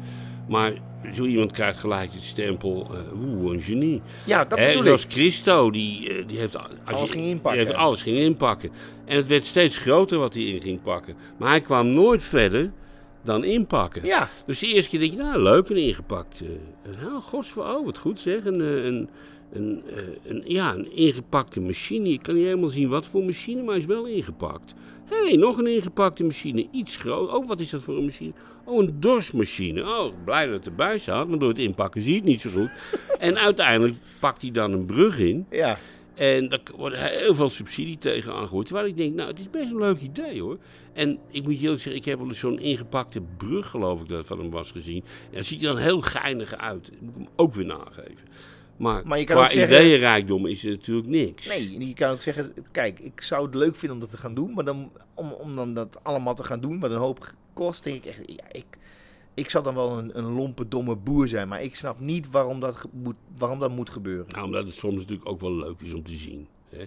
Maar 0.48 0.72
zo 1.12 1.24
iemand 1.24 1.52
krijgt 1.52 1.78
gelijk 1.80 2.12
het 2.12 2.22
stempel, 2.22 2.88
uh, 2.92 3.22
oeh, 3.22 3.52
een 3.52 3.60
genie. 3.60 4.02
Ja, 4.24 4.44
dat 4.44 4.58
bedoel 4.58 4.82
zoals 4.82 5.04
ik. 5.04 5.10
Christo, 5.10 5.70
die, 5.70 6.08
uh, 6.08 6.28
die 6.28 6.38
heeft, 6.38 6.56
als 6.56 6.68
alles 6.84 7.00
je, 7.00 7.12
ging 7.12 7.26
inpakken. 7.26 7.58
Die 7.58 7.66
heeft 7.66 7.78
alles 7.78 8.02
ging 8.02 8.18
inpakken. 8.18 8.70
En 9.04 9.16
het 9.16 9.28
werd 9.28 9.44
steeds 9.44 9.76
groter 9.76 10.18
wat 10.18 10.34
hij 10.34 10.42
in 10.42 10.60
ging 10.60 10.82
pakken. 10.82 11.14
Maar 11.36 11.48
hij 11.48 11.60
kwam 11.60 11.92
nooit 11.92 12.22
verder 12.22 12.70
dan 13.26 13.44
inpakken. 13.44 14.04
Ja. 14.04 14.28
Dus 14.46 14.58
de 14.58 14.66
eerste 14.66 14.90
keer 14.90 14.98
denk 14.98 15.12
je, 15.12 15.18
nou, 15.18 15.42
leuk 15.42 15.68
en 15.68 15.76
ingepakt. 15.76 16.40
Uh, 16.42 17.02
nou, 17.02 17.22
gods, 17.22 17.56
oh, 17.56 17.84
wat 17.84 17.98
goed 17.98 18.18
zeg. 18.18 18.44
Een, 18.44 18.60
een, 18.60 19.08
een, 19.52 19.82
een, 20.24 20.42
ja, 20.44 20.74
een 20.74 20.96
ingepakte 20.96 21.60
machine. 21.60 22.10
Je 22.10 22.20
kan 22.20 22.34
niet 22.34 22.44
helemaal 22.44 22.68
zien 22.68 22.88
wat 22.88 23.06
voor 23.06 23.24
machine, 23.24 23.62
maar 23.62 23.70
hij 23.70 23.78
is 23.78 23.86
wel 23.86 24.06
ingepakt. 24.06 24.74
Hé, 25.08 25.26
hey, 25.26 25.36
nog 25.36 25.58
een 25.58 25.66
ingepakte 25.66 26.24
machine, 26.24 26.68
iets 26.70 26.96
groot. 26.96 27.30
Oh, 27.30 27.48
wat 27.48 27.60
is 27.60 27.70
dat 27.70 27.82
voor 27.82 27.96
een 27.96 28.04
machine? 28.04 28.32
Oh, 28.64 28.82
een 28.82 28.96
dorsmachine. 29.00 29.82
Oh, 29.82 30.12
blij 30.24 30.46
dat 30.46 30.54
het 30.54 30.66
erbij 30.66 30.98
staat, 30.98 31.28
maar 31.28 31.38
door 31.38 31.48
het 31.48 31.58
inpakken 31.58 32.00
zie 32.00 32.10
je 32.10 32.16
het 32.16 32.26
niet 32.28 32.40
zo 32.40 32.50
goed. 32.50 32.70
en 33.18 33.38
uiteindelijk 33.38 33.96
pakt 34.20 34.42
hij 34.42 34.50
dan 34.50 34.72
een 34.72 34.84
brug 34.84 35.18
in. 35.18 35.46
Ja. 35.50 35.78
En 36.16 36.48
daar 36.48 36.60
wordt 36.76 36.96
heel 36.96 37.34
veel 37.34 37.50
subsidie 37.50 37.98
tegen 37.98 38.32
aangegooid. 38.34 38.66
Terwijl 38.66 38.88
ik 38.88 38.96
denk, 38.96 39.14
nou, 39.14 39.28
het 39.28 39.38
is 39.38 39.50
best 39.50 39.70
een 39.70 39.78
leuk 39.78 40.00
idee 40.00 40.40
hoor. 40.40 40.58
En 40.92 41.18
ik 41.30 41.42
moet 41.44 41.56
je 41.56 41.62
eerlijk 41.62 41.82
zeggen, 41.82 42.00
ik 42.00 42.04
heb 42.08 42.18
wel 42.18 42.28
eens 42.28 42.38
zo'n 42.38 42.58
ingepakte 42.58 43.20
brug, 43.36 43.66
geloof 43.70 44.00
ik, 44.00 44.08
dat 44.08 44.26
van 44.26 44.38
hem 44.38 44.50
was 44.50 44.70
gezien. 44.70 45.04
En 45.30 45.34
dat 45.36 45.44
ziet 45.44 45.60
er 45.62 45.66
dan 45.68 45.78
heel 45.78 46.00
geinig 46.00 46.54
uit. 46.56 46.84
Dat 46.84 47.00
moet 47.00 47.10
ik 47.10 47.16
hem 47.16 47.28
ook 47.36 47.54
weer 47.54 47.66
nageven. 47.66 48.28
Maar, 48.76 49.06
Maar 49.06 49.18
je 49.18 49.24
kan 49.24 49.36
qua 49.36 49.44
ook 49.44 49.50
zeggen- 49.50 49.76
ideeënrijkdom 49.78 50.46
is 50.46 50.64
er 50.64 50.70
natuurlijk 50.70 51.06
niks. 51.08 51.46
Nee, 51.48 51.86
je 51.86 51.94
kan 51.94 52.10
ook 52.10 52.22
zeggen, 52.22 52.52
kijk, 52.72 52.98
ik 52.98 53.20
zou 53.20 53.46
het 53.46 53.54
leuk 53.54 53.74
vinden 53.76 53.96
om 53.96 54.02
dat 54.02 54.10
te 54.10 54.18
gaan 54.18 54.34
doen, 54.34 54.52
maar 54.54 54.64
dan, 54.64 54.90
om, 55.14 55.32
om 55.32 55.56
dan 55.56 55.74
dat 55.74 55.98
allemaal 56.02 56.34
te 56.34 56.44
gaan 56.44 56.60
doen, 56.60 56.80
wat 56.80 56.90
een 56.90 56.96
hoop 56.96 57.32
kost, 57.52 57.84
denk 57.84 57.96
ik 57.96 58.04
echt, 58.04 58.20
ja, 58.26 58.44
ik, 58.52 58.64
ik 59.36 59.50
zal 59.50 59.62
dan 59.62 59.74
wel 59.74 59.98
een, 59.98 60.18
een 60.18 60.32
lompe, 60.32 60.68
domme 60.68 60.94
boer 60.96 61.28
zijn, 61.28 61.48
maar 61.48 61.62
ik 61.62 61.76
snap 61.76 62.00
niet 62.00 62.30
waarom 62.30 62.60
dat, 62.60 62.88
moet, 62.92 63.14
waarom 63.38 63.58
dat 63.58 63.70
moet 63.70 63.90
gebeuren. 63.90 64.26
Nou, 64.28 64.44
omdat 64.44 64.64
het 64.64 64.74
soms 64.74 64.94
natuurlijk 65.00 65.28
ook 65.28 65.40
wel 65.40 65.54
leuk 65.56 65.80
is 65.80 65.92
om 65.92 66.02
te 66.04 66.14
zien. 66.14 66.46
Hè. 66.68 66.82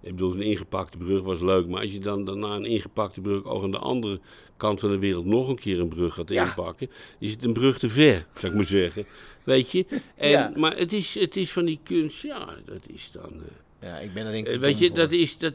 Ik 0.00 0.10
bedoel, 0.10 0.32
een 0.34 0.42
ingepakte 0.42 0.96
brug 0.98 1.22
was 1.22 1.40
leuk, 1.40 1.66
maar 1.66 1.80
als 1.80 1.92
je 1.92 1.98
dan 1.98 2.24
daarna 2.24 2.54
een 2.54 2.64
ingepakte 2.64 3.20
brug 3.20 3.44
ook 3.44 3.62
aan 3.62 3.70
de 3.70 3.78
andere 3.78 4.20
kant 4.56 4.80
van 4.80 4.90
de 4.90 4.98
wereld 4.98 5.24
nog 5.24 5.48
een 5.48 5.58
keer 5.58 5.80
een 5.80 5.88
brug 5.88 6.14
gaat 6.14 6.28
Ja. 6.28 6.44
inpakken, 6.46 6.90
is 7.18 7.30
het 7.30 7.44
een 7.44 7.52
brug 7.52 7.78
te 7.78 7.88
ver, 7.88 8.26
zou 8.34 8.52
ik 8.52 8.58
maar 8.58 8.68
zeggen. 8.68 9.04
Weet 9.44 9.70
je? 9.70 9.86
En, 10.16 10.30
Ja. 10.30 10.52
Maar 10.56 10.76
het 10.76 10.92
is, 10.92 11.14
het 11.14 11.36
is 11.36 11.52
van 11.52 11.64
die 11.64 11.78
kunst, 11.82 12.22
ja, 12.22 12.48
dat 12.64 12.80
is 12.86 13.10
dan... 13.12 13.32
eh, 13.32 13.88
Ja, 13.88 13.98
ik 13.98 14.12
ben 14.14 14.26
er 14.26 14.32
denk 14.32 14.46
ik 14.46 14.52
Eh, 14.52 14.58
weet 14.58 14.78
je, 14.78 14.86
voor. 14.86 14.96
dat 14.96 15.10
is, 15.10 15.38
dat, 15.38 15.54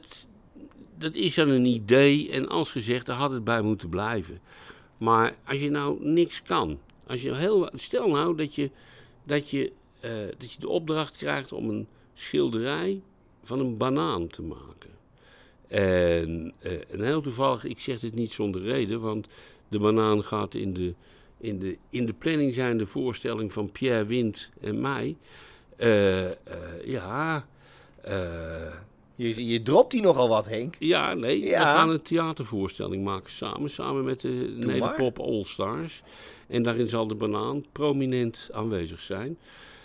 dat 0.98 1.14
is 1.14 1.34
dan 1.36 1.50
een 1.50 1.66
idee. 1.66 2.30
En 2.32 2.48
als 2.48 2.72
gezegd, 2.72 3.06
daar 3.06 3.16
had 3.18 3.32
het 3.32 3.44
bij 3.44 3.62
moeten 3.62 3.90
blijven. 3.90 4.40
Maar 4.98 5.36
als 5.46 5.60
je 5.60 5.70
nou 5.70 6.06
niks 6.10 6.44
kan. 6.44 6.80
Als 7.08 7.22
je 7.22 7.34
heel, 7.34 7.70
stel 7.74 8.10
nou 8.10 8.36
dat 8.36 8.56
je, 8.56 8.70
dat, 9.24 9.50
je, 9.50 9.72
eh, 10.00 10.12
dat 10.38 10.52
je 10.52 10.60
de 10.60 10.70
opdracht 10.70 11.18
krijgt 11.18 11.52
om 11.52 11.70
een 11.70 11.88
schilderij 12.14 13.02
van 13.44 13.60
een 13.60 13.78
banaan 13.78 14.28
te 14.28 14.42
maken. 14.42 14.90
En, 15.68 16.54
eh, 16.60 16.72
en 16.92 17.02
heel 17.02 17.22
toevallig, 17.22 17.64
ik 17.64 17.80
zeg 17.80 18.00
dit 18.00 18.16
niet 18.16 18.32
zonder 18.32 18.62
reden, 18.62 19.02
want 19.02 19.28
de 19.68 19.80
banaan 19.80 20.24
gaat 20.24 20.54
in 20.54 20.74
de, 20.74 20.94
in 21.38 21.60
de, 21.60 21.78
in 21.90 22.06
de 22.06 22.14
planning 22.14 22.54
zijn 22.54 22.78
de 22.78 22.86
voorstelling 22.86 23.54
van 23.54 23.72
Pierre 23.72 24.06
Wind 24.06 24.50
en 24.62 24.82
mij. 24.82 25.18
Eh, 25.76 26.32
ja, 26.86 27.48
Je, 29.18 29.48
je 29.48 29.62
dropt 29.62 29.92
die 29.92 30.02
nogal 30.02 30.30
wat, 30.30 30.46
Henk. 30.46 30.76
ja, 30.80 31.14
nee, 31.14 31.42
we 31.42 31.56
gaan 31.56 31.90
een 31.90 32.02
theatervoorstelling 32.02 33.04
maken 33.04 33.32
samen, 33.32 33.70
samen 33.70 34.04
met 34.04 34.22
de. 34.22 34.56
Nederpop 34.58 35.20
All 35.20 35.44
Stars. 35.44 36.02
En 36.48 36.64
daarin 36.64 36.88
zal 36.88 37.08
de 37.08 37.16
banaan 37.16 37.66
prominent 37.72 38.50
aanwezig 38.54 39.02
zijn. 39.02 39.38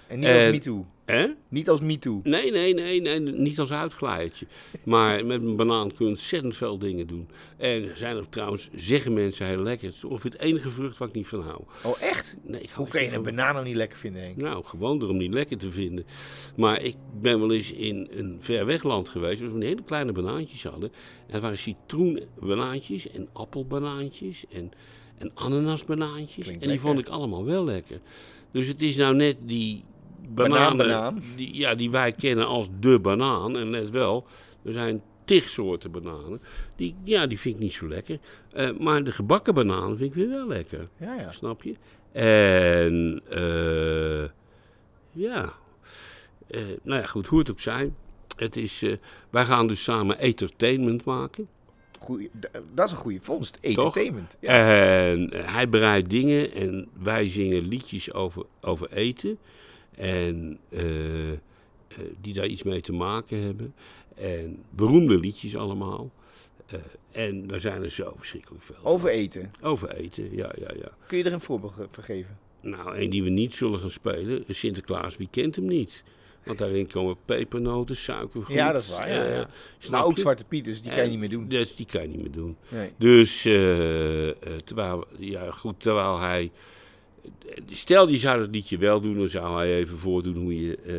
En 0.06 0.18
niet 0.18 0.28
als 0.28 0.42
MeToo. 0.42 0.86
Hè? 1.12 1.26
Niet 1.48 1.68
als 1.68 1.80
MeToo. 1.80 2.20
Nee, 2.22 2.50
nee, 2.50 2.74
nee, 2.74 3.00
nee, 3.00 3.20
niet 3.20 3.58
als 3.58 3.72
uitglijdertje. 3.72 4.46
Maar 4.84 5.26
met 5.26 5.42
een 5.42 5.56
banaan 5.56 5.88
kun 5.88 6.04
je 6.04 6.10
ontzettend 6.10 6.56
veel 6.56 6.78
dingen 6.78 7.06
doen. 7.06 7.28
En 7.56 7.96
zijn 7.96 8.16
er 8.16 8.28
trouwens, 8.28 8.68
zeggen 8.74 9.12
mensen, 9.12 9.46
heel 9.46 9.62
lekker. 9.62 9.86
Het 9.86 9.96
is 9.96 10.04
ongeveer 10.04 10.30
het 10.30 10.40
enige 10.40 10.70
vrucht 10.70 10.98
waar 10.98 11.08
ik 11.08 11.14
niet 11.14 11.26
van 11.26 11.40
hou. 11.40 11.60
Oh, 11.82 12.02
echt? 12.02 12.36
Nee, 12.42 12.60
ik 12.60 12.70
hou 12.70 12.82
Hoe 12.82 12.88
kan 12.88 13.02
je 13.02 13.12
een 13.12 13.22
banaan 13.22 13.54
nou 13.54 13.66
niet 13.66 13.76
lekker 13.76 13.98
vinden, 13.98 14.22
Henk? 14.22 14.36
Nou, 14.36 14.64
gewoon 14.64 15.02
erom 15.02 15.16
niet 15.16 15.34
lekker 15.34 15.58
te 15.58 15.70
vinden. 15.70 16.04
Maar 16.56 16.82
ik 16.82 16.96
ben 17.20 17.40
wel 17.40 17.52
eens 17.52 17.72
in 17.72 18.08
een 18.10 18.36
ver 18.40 18.66
weg 18.66 18.82
land 18.82 19.08
geweest, 19.08 19.40
waar 19.40 19.50
we 19.50 19.56
een 19.56 19.62
hele 19.62 19.84
kleine 19.84 20.12
banaantjes 20.12 20.64
hadden. 20.64 20.92
En 21.26 21.32
dat 21.32 21.42
waren 21.42 21.58
citroenbanaantjes 21.58 23.10
en 23.10 23.28
appelbanaantjes 23.32 24.44
en, 24.50 24.70
en 25.18 25.30
ananasbanaantjes. 25.34 26.44
Klinkt 26.44 26.62
en 26.62 26.68
die 26.68 26.68
lekker. 26.68 26.86
vond 26.86 26.98
ik 26.98 27.08
allemaal 27.08 27.44
wel 27.44 27.64
lekker. 27.64 28.00
Dus 28.50 28.66
het 28.66 28.82
is 28.82 28.96
nou 28.96 29.14
net 29.14 29.36
die 29.40 29.84
bananen, 30.34 30.76
Banaan-banaan. 30.76 31.22
Die, 31.36 31.54
ja, 31.54 31.74
die 31.74 31.90
wij 31.90 32.12
kennen 32.12 32.46
als 32.46 32.68
de 32.80 32.98
banaan. 32.98 33.56
En 33.56 33.70
net 33.70 33.90
wel, 33.90 34.26
er 34.64 34.72
zijn 34.72 35.02
tig 35.24 35.48
soorten 35.48 35.90
bananen. 35.90 36.40
Die, 36.76 36.94
ja, 37.04 37.26
die 37.26 37.38
vind 37.38 37.54
ik 37.54 37.60
niet 37.60 37.72
zo 37.72 37.88
lekker. 37.88 38.18
Eh, 38.52 38.70
maar 38.78 39.04
de 39.04 39.12
gebakken 39.12 39.54
banaan 39.54 39.96
vind 39.96 40.10
ik 40.10 40.14
weer 40.14 40.28
wel 40.28 40.46
lekker. 40.48 40.88
Ja, 40.96 41.14
ja. 41.14 41.32
Snap 41.32 41.62
je? 41.62 41.74
En 42.12 43.22
eh, 43.30 44.28
ja, 45.10 45.52
Eh, 46.46 46.60
nou 46.82 47.00
ja, 47.00 47.06
goed, 47.06 47.26
hoe 47.26 47.38
het 47.38 47.50
ook 47.50 47.60
zij. 47.60 47.92
Het 48.36 48.56
is, 48.56 48.84
wij 49.30 49.44
gaan 49.44 49.66
dus 49.66 49.82
samen 49.82 50.18
entertainment 50.18 51.04
maken. 51.04 51.48
Goeie, 52.00 52.30
dat 52.74 52.86
is 52.86 52.92
een 52.92 52.98
goede 52.98 53.20
vondst. 53.20 53.58
Entertainment. 53.60 54.36
Ja. 54.40 54.48
En 54.48 55.30
hij 55.34 55.68
bereidt 55.68 56.10
dingen 56.10 56.52
en 56.52 56.88
wij 57.02 57.28
zingen 57.28 57.68
liedjes 57.68 58.12
over, 58.12 58.44
over 58.60 58.92
eten. 58.92 59.38
En 59.96 60.58
eh, 60.68 61.32
eh, 61.32 61.38
die 62.20 62.34
daar 62.34 62.46
iets 62.46 62.62
mee 62.62 62.80
te 62.80 62.92
maken 62.92 63.42
hebben. 63.42 63.74
En 64.14 64.64
beroemde 64.70 65.18
liedjes 65.18 65.56
allemaal. 65.56 66.10
Eh, 66.66 66.78
en 67.10 67.46
daar 67.46 67.60
zijn 67.60 67.82
er 67.82 67.90
zo 67.90 68.14
verschrikkelijk 68.16 68.64
veel. 68.64 68.76
Over 68.82 69.08
eten. 69.08 69.50
Over 69.62 69.94
eten, 69.94 70.36
ja, 70.36 70.52
ja, 70.58 70.70
ja. 70.80 70.88
Kun 71.06 71.18
je 71.18 71.24
er 71.24 71.32
een 71.32 71.40
voorbeeld 71.40 71.74
geven? 72.00 72.38
Nou, 72.60 72.96
een 72.96 73.10
die 73.10 73.22
we 73.22 73.30
niet 73.30 73.54
zullen 73.54 73.80
gaan 73.80 73.90
spelen, 73.90 74.44
Sinterklaas, 74.48 75.16
wie 75.16 75.28
kent 75.30 75.56
hem 75.56 75.64
niet? 75.64 76.04
Want 76.44 76.58
daarin 76.58 76.86
komen 76.86 77.16
pepernoten, 77.24 77.96
suikergoed. 77.96 78.54
Ja, 78.54 78.72
dat 78.72 78.82
is 78.82 78.88
waar, 78.88 79.12
ja, 79.12 79.24
ja. 79.24 79.48
Maar 79.90 80.04
ook 80.04 80.14
je? 80.14 80.20
Zwarte 80.20 80.44
Piet, 80.44 80.64
dus 80.64 80.82
die 80.82 80.92
kan 80.92 81.02
je 81.02 81.10
niet 81.10 81.18
meer 81.18 81.28
doen. 81.28 81.48
Dus 81.48 81.76
die 81.76 81.86
kan 81.86 82.02
je 82.02 82.08
niet 82.08 82.20
meer 82.20 82.30
doen. 82.30 82.56
Nee. 82.68 82.92
Dus, 82.98 83.42
terwijl, 84.64 85.06
ja 85.18 85.50
goed, 85.50 85.80
terwijl 85.80 86.18
hij... 86.18 86.50
Stel, 87.70 88.06
die 88.06 88.18
zou 88.18 88.38
dat 88.38 88.48
liedje 88.50 88.78
wel 88.78 89.00
doen, 89.00 89.18
dan 89.18 89.28
zou 89.28 89.56
hij 89.56 89.74
even 89.74 89.98
voordoen 89.98 90.36
hoe 90.36 90.60
je, 90.66 90.76
eh, 90.86 90.94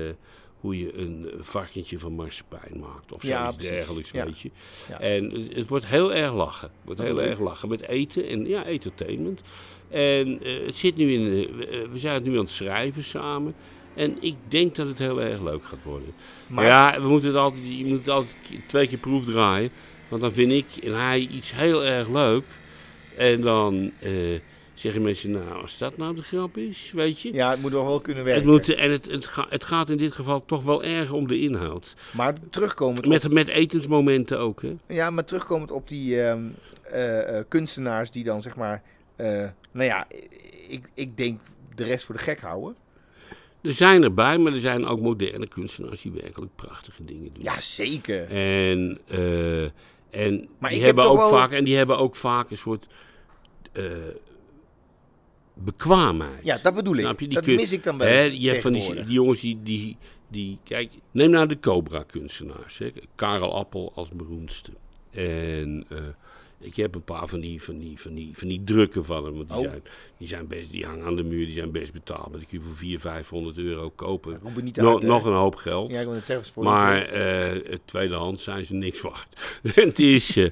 hoe 0.60 0.80
je 0.80 0.98
een 0.98 1.30
varkentje 1.39 2.00
van 2.00 2.13
marsepein 2.13 2.80
maakt. 2.80 3.12
Of 3.12 3.24
Ja, 3.24 3.38
zoiets 3.39 3.56
precies. 3.56 3.75
dergelijks, 3.75 4.12
Ja. 4.12 4.25
weet 4.25 4.39
je. 4.39 4.50
Ja. 4.89 5.00
En 5.00 5.32
het, 5.32 5.56
het 5.56 5.68
wordt 5.68 5.88
heel 5.88 6.13
erg 6.13 6.34
lachen. 6.34 6.68
Het 6.68 6.86
wordt 6.86 7.01
heel 7.01 7.22
erg 7.22 7.39
lachen 7.39 7.70
met 7.70 7.88
eten 7.88 8.27
en 8.27 8.48
ja, 8.48 8.65
entertainment. 8.65 9.42
En 9.89 10.39
eh, 10.44 10.65
het 10.65 10.75
zit 10.75 10.96
nu 10.96 11.13
in, 11.13 11.30
we, 11.30 11.68
eh, 11.68 11.92
we 11.92 11.98
zijn 12.00 12.13
het 12.13 12.24
nu 12.24 12.32
aan 12.32 12.38
het 12.44 12.50
schrijven 12.50 13.03
samen. 13.03 13.56
En 13.96 14.18
ik 14.20 14.36
denk 14.48 14.75
dat 14.75 14.88
het 14.88 15.00
heel 15.00 15.22
erg 15.22 15.42
leuk 15.42 15.65
gaat 15.65 15.84
worden. 15.84 16.13
Maar 16.48 16.65
ja, 16.65 17.01
we 17.01 17.08
moeten 17.08 17.30
het 17.30 17.38
altijd, 17.38 17.63
je 17.77 17.86
moet 17.86 18.00
het 18.00 18.10
altijd 18.10 18.36
twee 18.68 18.88
keer 18.88 18.98
proefdraaien. 18.98 19.70
Want 20.10 20.22
dan 20.22 20.34
vind 20.34 20.51
ik 20.51 20.84
en 20.84 20.94
hij 21.00 21.20
iets 21.20 21.53
heel 21.56 21.84
erg 21.86 22.10
leuk. 22.10 22.44
En 23.18 23.42
dan 23.42 23.92
zeggen 24.84 25.02
mensen, 25.02 25.32
nou, 25.32 25.62
als 25.62 25.78
dat 25.78 25.98
nou 25.98 26.16
de 26.16 26.22
grap 26.22 26.58
is, 26.58 26.92
weet 26.96 27.20
je. 27.22 27.34
ja, 27.34 27.50
het 27.50 27.62
moet 27.62 27.72
nog 27.72 27.86
wel 27.86 28.00
kunnen 28.00 28.24
werken. 28.24 28.42
het 28.44 28.52
moet, 28.52 28.75
en 28.75 28.92
het, 28.92 29.06
het, 29.06 29.25
ga- 29.25 29.46
het 29.50 29.63
gaat 29.63 29.90
in 29.90 29.98
dit 29.98 30.13
geval 30.13 30.46
toch 30.46 30.63
wel 30.63 30.84
erg 30.84 31.12
om 31.12 31.28
de 31.28 31.40
inhoud. 31.40 31.96
Maar 32.12 32.34
terugkomend, 32.50 33.00
op, 33.00 33.06
Met, 33.06 33.32
met 33.32 33.48
etensmomenten 33.48 34.40
ook, 34.40 34.62
hè. 34.62 34.75
ja, 34.88 35.10
maar 35.10 35.25
terugkomend 35.25 35.72
op 35.72 35.88
die 35.88 36.22
ehm, 36.22 36.44
eh, 36.84 37.38
eh, 37.38 37.46
kunstenaars 37.48 38.12
die 38.12 38.24
dan 38.24 38.42
zeg 38.42 38.56
maar... 38.56 38.82
eh, 39.16 39.28
nou 39.72 39.86
ja, 39.88 40.08
ik, 40.68 40.90
ik 40.94 41.18
denk 41.18 41.40
de 41.75 41.84
rest 41.84 42.06
voor 42.06 42.16
de 42.16 42.22
gek 42.22 42.40
houden. 42.40 42.75
Er 43.62 43.74
zijn 43.74 44.04
erbij, 44.04 44.38
maar 44.38 44.54
er 44.54 44.60
zijn 44.60 44.86
ook 44.86 45.00
moderne 45.00 45.48
kunstenaars 45.48 46.02
die 46.02 46.12
werkelijk 46.12 46.52
prachtige 46.56 47.06
dingen 47.06 47.30
doen. 47.34 47.44
Ja, 47.44 47.60
zeker. 47.60 48.28
En, 48.30 49.00
en, 50.10 50.48
Maar 50.58 50.70
die 50.70 50.84
hebben 50.84 51.04
ook 51.04 51.18
wel- 51.18 51.30
vaak, 51.30 51.52
en 51.52 51.63
die 51.63 51.75
hebben 51.78 51.98
ook 51.98 52.16
vaak 52.16 52.50
een 52.52 52.58
soort 52.58 52.88
bekwaamheid. 55.63 56.39
Ja, 56.43 56.58
dat 56.63 56.74
bedoel 56.75 56.96
ik. 56.96 57.20
Je? 57.20 57.27
Dat 57.27 57.43
kun- 57.43 57.55
mis 57.55 57.72
ik 57.72 57.84
dan 57.84 57.98
wel 57.98 58.08
Hè, 58.08 58.22
je 58.22 58.50
hebt 58.50 58.62
van 58.62 58.72
die, 58.74 59.03
jongens 59.03 59.39
die, 59.41 59.60
die, 59.63 59.98
die... 60.27 60.58
Kijk, 60.63 60.91
neem 61.12 61.29
nou 61.29 61.48
de 61.48 61.60
Cobra-kunstenaars. 61.60 62.82
Karel 63.15 63.55
Appel 63.55 63.91
als 63.96 64.10
beroemdste. 64.10 64.72
En 65.12 65.86
eh, 65.89 65.98
ik 66.63 66.75
heb 66.75 66.96
een 66.96 67.03
paar 67.03 67.27
van 67.27 67.39
die, 67.39 67.62
van 67.63 67.77
die, 67.77 68.00
van 68.00 68.13
die, 68.13 68.32
van 68.34 68.48
die 68.48 68.63
drukken 68.63 69.05
van 69.05 69.25
hem. 69.25 69.34
Want 69.34 69.48
die, 69.48 69.58
Oh. 69.58 69.63
zijn, 69.63 69.84
die, 70.17 70.27
zijn 70.27 70.48
best, 70.48 70.72
die 70.72 70.86
hangen 70.86 71.05
aan 71.05 71.15
de 71.15 71.24
muur, 71.24 71.46
die 71.46 71.53
zijn 71.53 71.72
best 71.72 71.93
betaalbaar. 71.93 72.38
Die 72.39 72.48
kun 72.48 72.58
je 72.58 72.63
voor 72.63 72.75
400, 72.75 73.01
500 73.15 73.58
euro 73.58 73.89
kopen. 73.89 74.39
Niet 74.62 74.75
No- 74.75 74.93
uit, 74.93 75.03
nog 75.03 75.25
een 75.25 75.34
hoop 75.34 75.55
geld. 75.55 75.91
Ja, 75.91 76.00
ik 76.00 76.05
wil 76.05 76.15
het. 76.15 76.48
Voor 76.51 76.63
Maar 76.63 77.05
eh 77.05 77.72
het 77.72 77.82
tweedehands 77.86 78.43
zijn 78.43 78.65
ze 78.65 78.74
niks 78.74 79.01
waard. 79.01 79.27
het 79.74 80.00
is, 80.00 80.38
eh, 80.38 80.50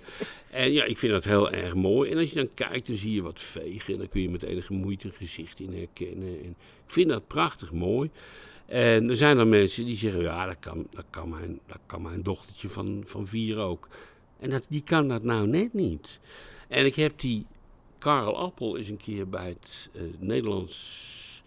en 0.49 0.71
ja, 0.71 0.83
ik 0.83 0.97
vind 0.97 1.11
dat 1.11 1.23
heel 1.23 1.51
erg 1.51 1.73
mooi. 1.75 2.11
En 2.11 2.17
als 2.17 2.29
je 2.29 2.35
dan 2.35 2.49
kijkt, 2.53 2.87
dan 2.87 2.95
zie 2.95 3.13
je 3.13 3.21
wat 3.21 3.41
vegen. 3.41 3.93
En 3.93 3.99
dan 3.99 4.09
kun 4.09 4.21
je 4.21 4.29
met 4.29 4.43
enige 4.43 4.73
moeite 4.73 5.07
een 5.07 5.13
gezicht 5.13 5.59
in 5.59 5.73
herkennen. 5.73 6.27
En 6.43 6.49
ik 6.85 6.93
vind 6.97 7.09
dat 7.09 7.27
prachtig 7.27 7.71
mooi. 7.71 8.09
En 8.65 9.09
er 9.09 9.15
zijn 9.15 9.37
dan 9.37 9.49
mensen 9.49 9.85
die 9.85 9.95
zeggen, 9.95 10.21
ja, 10.21 10.45
dat 10.45 10.59
kan, 10.59 10.87
dat 10.91 11.05
kan, 11.09 11.29
mijn, 11.29 11.59
dat 11.67 11.79
kan 11.85 12.01
mijn 12.01 12.23
dochtertje 12.23 12.69
van, 12.69 13.03
van 13.05 13.27
vier 13.27 13.57
ook. 13.57 13.87
En 14.41 14.49
dat, 14.49 14.65
die 14.69 14.83
kan 14.83 15.07
dat 15.07 15.23
nou 15.23 15.47
net 15.47 15.73
niet. 15.73 16.19
En 16.67 16.85
ik 16.85 16.95
heb 16.95 17.19
die 17.19 17.45
Karel 17.97 18.37
Appel 18.37 18.77
eens 18.77 18.87
een 18.89 18.97
keer 18.97 19.29
bij 19.29 19.47
het 19.47 19.89
eh, 19.93 20.01
Nederlands, 20.19 21.43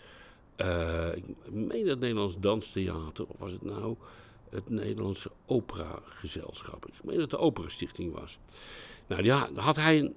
eh, 0.56 1.16
ik 1.16 1.24
meen 1.50 1.86
het 1.88 2.00
Nederlands 2.00 2.36
Danstheater, 2.40 3.24
of 3.28 3.36
was 3.38 3.52
het 3.52 3.62
nou 3.64 3.96
het 4.50 4.70
Nederlandse 4.70 5.30
Operagezelschap. 5.46 6.86
Ik 6.86 6.92
meen 7.04 7.12
dat 7.14 7.20
het 7.22 7.30
de 7.30 7.38
Operastichting 7.38 8.12
was. 8.12 8.38
Nou, 9.06 9.22
ja, 9.22 9.48
daar 9.54 9.64
had 9.64 9.76
hij 9.76 9.98
een 9.98 10.14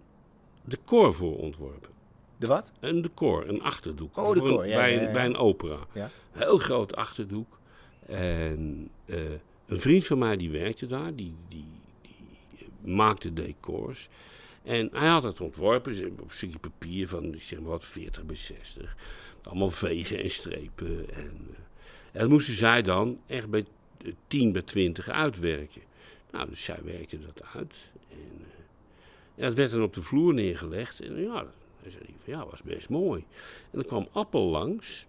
decor 0.64 1.14
voor 1.14 1.38
ontworpen. 1.38 1.90
De 2.38 2.48
wat? 2.48 2.72
Een 2.80 3.02
decor, 3.02 3.48
een 3.48 3.62
achterdoek. 3.62 4.18
Oh, 4.18 4.34
decor, 4.34 4.64
een- 4.64 4.70
ja, 4.70 4.76
bij, 4.76 4.94
ja, 4.96 5.02
ja. 5.02 5.12
bij 5.12 5.26
een 5.26 5.38
opera. 5.38 5.78
Ja. 5.94 6.10
Heel 6.32 6.58
groot 6.58 6.96
achterdoek. 6.96 7.60
En 8.06 8.90
eh, 9.06 9.20
een 9.66 9.80
vriend 9.80 10.06
van 10.06 10.18
mij 10.18 10.38
die 10.38 10.52
werkte 10.52 10.86
daar, 10.88 11.16
die, 11.16 11.36
die 11.48 11.68
maakte 12.82 13.34
decors. 13.34 14.10
En 14.64 14.90
hij 14.94 15.08
had 15.08 15.24
het 15.24 15.42
ontworpen 15.42 16.06
op 16.06 16.20
een 16.20 16.26
stukje 16.30 16.60
papier 16.60 17.08
van, 17.08 17.36
zeg 17.38 17.60
maar 17.60 17.70
wat, 17.70 17.86
40 17.86 18.24
bij 18.24 18.36
60. 18.36 18.96
Allemaal 19.44 19.72
vegen 19.72 20.24
en 20.24 20.32
strepen. 20.32 21.10
En, 21.14 21.56
En 22.12 22.20
dat 22.20 22.30
moesten 22.30 22.56
zij 22.56 22.82
dan 22.82 23.20
echt 23.28 23.50
bij 23.50 23.66
eh, 24.04 24.12
10 24.28 24.52
bij 24.52 24.62
20 24.62 25.10
uitwerken. 25.10 25.82
Nou, 26.32 26.50
dus 26.50 26.64
zij 26.64 26.80
werkte 26.84 27.20
dat 27.20 27.44
uit. 27.54 27.74
En, 28.10 28.18
eh, 28.18 28.58
en 29.36 29.44
dat 29.44 29.54
werd 29.54 29.72
dan 29.72 29.84
op 29.84 29.94
de 29.94 30.02
vloer 30.02 30.34
neergelegd. 30.34 31.00
En 31.00 31.22
ja, 31.22 31.42
dan 31.82 31.92
zei 31.92 32.04
hij 32.04 32.16
van 32.24 32.34
ja, 32.34 32.46
was 32.46 32.64
best 32.64 32.90
mooi. 32.90 33.26
En 33.72 33.72
dan 33.72 33.86
kwam 33.86 34.08
Appel 34.12 34.46
langs. 34.46 35.06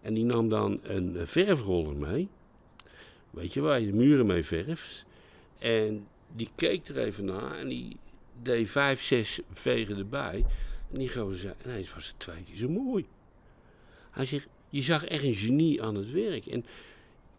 En 0.00 0.14
die 0.14 0.24
nam 0.24 0.48
dan 0.48 0.80
een 0.82 1.16
eh, 1.16 1.26
verfroller 1.26 1.96
mee. 1.96 2.28
Weet 3.30 3.52
je, 3.52 3.60
waar 3.60 3.80
je 3.80 3.86
de 3.86 3.92
muren 3.92 4.26
mee 4.26 4.44
verft. 4.44 5.04
En 5.58 6.06
die 6.36 6.48
keek 6.54 6.88
er 6.88 6.98
even 6.98 7.24
naar 7.24 7.58
en 7.58 7.68
die 7.68 7.96
deed 8.42 8.70
vijf, 8.70 9.02
zes 9.02 9.40
vegen 9.52 9.96
erbij. 9.96 10.44
En 10.92 10.98
die 10.98 11.08
gozer 11.08 11.38
zei, 11.40 11.54
ineens 11.64 11.94
was 11.94 12.06
het 12.06 12.18
twee 12.18 12.42
keer 12.42 12.56
zo 12.56 12.68
mooi. 12.68 13.06
Hij 14.10 14.24
zegt, 14.24 14.48
je 14.68 14.82
zag 14.82 15.04
echt 15.04 15.22
een 15.22 15.34
genie 15.34 15.82
aan 15.82 15.94
het 15.94 16.10
werk. 16.10 16.46
En, 16.46 16.64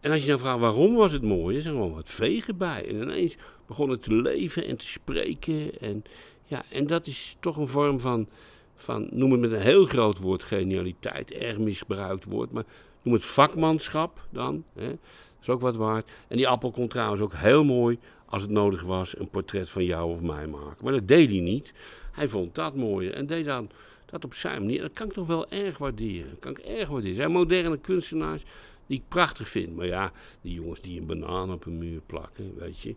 en 0.00 0.10
als 0.10 0.20
je 0.20 0.28
dan 0.28 0.38
vraagt 0.38 0.60
waarom 0.60 0.94
was 0.94 1.12
het 1.12 1.22
mooi, 1.22 1.56
er 1.56 1.62
zijn 1.62 1.74
gewoon 1.74 1.94
wat 1.94 2.08
vegen 2.08 2.56
bij. 2.56 2.88
En 2.88 2.94
ineens 2.94 3.36
begon 3.66 3.90
het 3.90 4.02
te 4.02 4.14
leven 4.14 4.64
en 4.66 4.76
te 4.76 4.86
spreken. 4.86 5.80
En, 5.80 6.02
ja, 6.44 6.62
en 6.68 6.86
dat 6.86 7.06
is 7.06 7.36
toch 7.40 7.56
een 7.56 7.68
vorm 7.68 8.00
van, 8.00 8.28
van, 8.76 9.08
noem 9.10 9.32
het 9.32 9.40
met 9.40 9.52
een 9.52 9.60
heel 9.60 9.86
groot 9.86 10.18
woord, 10.18 10.42
genialiteit, 10.42 11.32
erg 11.32 11.58
misbruikt 11.58 12.24
woord. 12.24 12.50
Maar 12.50 12.64
noem 13.02 13.14
het 13.14 13.24
vakmanschap 13.24 14.26
dan. 14.30 14.64
Hè. 14.74 14.88
Dat 14.88 15.48
is 15.48 15.48
ook 15.48 15.60
wat 15.60 15.76
waard. 15.76 16.10
En 16.28 16.36
die 16.36 16.48
appel 16.48 16.70
kon 16.70 16.88
trouwens 16.88 17.20
ook 17.20 17.34
heel 17.34 17.64
mooi, 17.64 17.98
als 18.30 18.42
het 18.42 18.50
nodig 18.50 18.82
was, 18.82 19.18
een 19.18 19.28
portret 19.28 19.70
van 19.70 19.84
jou 19.84 20.12
of 20.12 20.20
mij 20.20 20.46
maken. 20.46 20.84
Maar 20.84 20.92
dat 20.92 21.08
deed 21.08 21.30
hij 21.30 21.40
niet. 21.40 21.72
Hij 22.12 22.28
vond 22.28 22.54
dat 22.54 22.74
mooier 22.74 23.14
en 23.14 23.26
deed 23.26 23.44
dan 23.44 23.70
dat 24.06 24.24
op 24.24 24.34
zijn 24.34 24.60
manier. 24.60 24.80
Dat 24.80 24.92
kan 24.92 25.06
ik 25.06 25.12
toch 25.12 25.26
wel 25.26 25.50
erg 25.50 25.78
waarderen. 25.78 26.38
Kan 26.38 26.50
ik 26.50 26.58
erg 26.58 26.88
waarderen. 26.88 27.10
Er 27.10 27.22
zijn 27.22 27.32
moderne 27.32 27.78
kunstenaars 27.78 28.42
die 28.86 28.98
ik 28.98 29.04
prachtig 29.08 29.48
vind. 29.48 29.76
Maar 29.76 29.86
ja, 29.86 30.12
die 30.40 30.54
jongens 30.54 30.80
die 30.80 31.00
een 31.00 31.06
banaan 31.06 31.52
op 31.52 31.66
een 31.66 31.78
muur 31.78 32.00
plakken, 32.06 32.54
weet 32.58 32.80
je. 32.80 32.94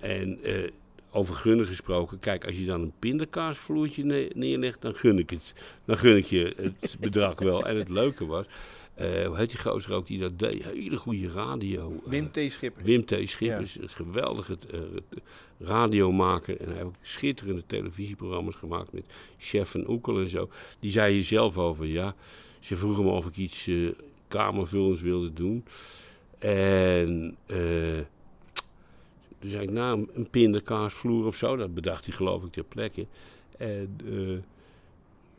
En 0.00 0.38
eh, 0.42 0.70
over 1.10 1.34
gunnen 1.34 1.66
gesproken, 1.66 2.18
kijk, 2.18 2.46
als 2.46 2.58
je 2.58 2.64
dan 2.64 2.80
een 2.80 2.92
pindakaasvloertje 2.98 4.04
ne- 4.04 4.30
neerlegt, 4.34 4.82
dan 4.82 4.94
gun 4.94 5.18
ik 5.18 5.30
het. 5.30 5.54
Dan 5.84 5.98
gun 5.98 6.16
ik 6.16 6.24
je 6.24 6.54
het 6.80 6.96
bedrag 7.00 7.38
wel. 7.38 7.66
En 7.66 7.76
het 7.76 7.88
leuke 7.88 8.26
was, 8.26 8.46
eh, 8.98 9.26
hoe 9.26 9.36
heet 9.36 9.50
die 9.50 9.58
gozer 9.58 9.92
ook 9.94 10.06
die 10.06 10.18
dat 10.18 10.38
deed? 10.38 10.64
Hele 10.64 10.96
goede 10.96 11.30
radio. 11.30 11.92
eh, 12.04 12.10
Wim 12.10 12.30
T. 12.30 12.38
Schipper. 12.48 12.82
Wim 12.84 13.04
T. 13.04 13.14
Schippers, 13.24 13.78
een 13.78 13.88
geweldige 13.88 14.58
eh, 14.72 14.80
radiomaker. 15.58 16.56
En 16.60 16.64
hij 16.66 16.74
heeft 16.74 16.86
ook 16.86 16.94
schitterende 17.00 17.62
televisieprogramma's 17.66 18.54
gemaakt 18.54 18.92
met 18.92 19.04
Chef 19.38 19.74
en 19.74 19.90
Oekel 19.90 20.20
en 20.20 20.28
zo. 20.28 20.48
Die 20.80 20.90
zei 20.90 21.12
hier 21.12 21.22
zelf 21.22 21.58
over, 21.58 21.86
ja. 21.86 22.14
Ze 22.60 22.76
vroegen 22.76 23.04
me 23.04 23.10
of 23.10 23.26
ik 23.26 23.36
iets 23.36 23.66
eh 23.66 23.88
kamervullends 24.28 25.00
wilde 25.00 25.32
doen. 25.32 25.64
En 26.38 27.36
toen 29.38 29.50
zei 29.50 29.62
ik, 29.62 29.70
nou, 29.70 30.06
een- 30.14 30.30
pindakaasvloer 30.30 31.26
of 31.26 31.36
zo. 31.36 31.56
Dat 31.56 31.74
bedacht 31.74 32.04
hij 32.04 32.14
geloof 32.14 32.44
ik 32.44 32.52
ter 32.52 32.64
plekke. 32.64 33.06
En 33.58 33.96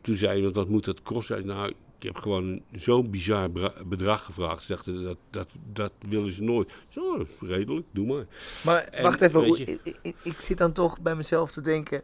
toen 0.00 0.14
zei 0.16 0.42
hij, 0.42 0.50
wat 0.52 0.68
moet 0.68 0.84
dat 0.84 1.02
kosten? 1.02 1.46
Nou, 1.46 1.72
ik 2.00 2.06
heb 2.06 2.16
gewoon 2.16 2.60
zo'n 2.72 3.10
bizar 3.10 3.50
bedrag 3.86 4.24
gevraagd. 4.24 4.62
Ze 4.62 4.72
dachten, 4.72 5.02
dat, 5.02 5.16
dat, 5.30 5.48
dat 5.72 5.92
willen 6.08 6.32
ze 6.32 6.42
nooit. 6.42 6.72
Zo, 6.88 7.18
dat 7.18 7.28
redelijk, 7.40 7.86
doe 7.90 8.06
maar. 8.06 8.26
Maar 8.64 8.82
En, 8.84 9.02
wacht 9.02 9.20
even, 9.20 9.40
weet 9.40 9.48
hoe- 9.48 9.58
je- 9.58 9.78
ik, 9.82 9.98
ik- 10.02 10.16
ik, 10.22 10.40
zit 10.40 10.58
dan 10.58 10.72
toch 10.72 11.00
bij 11.00 11.14
mezelf 11.16 11.52
te 11.52 11.60
denken 11.60 12.02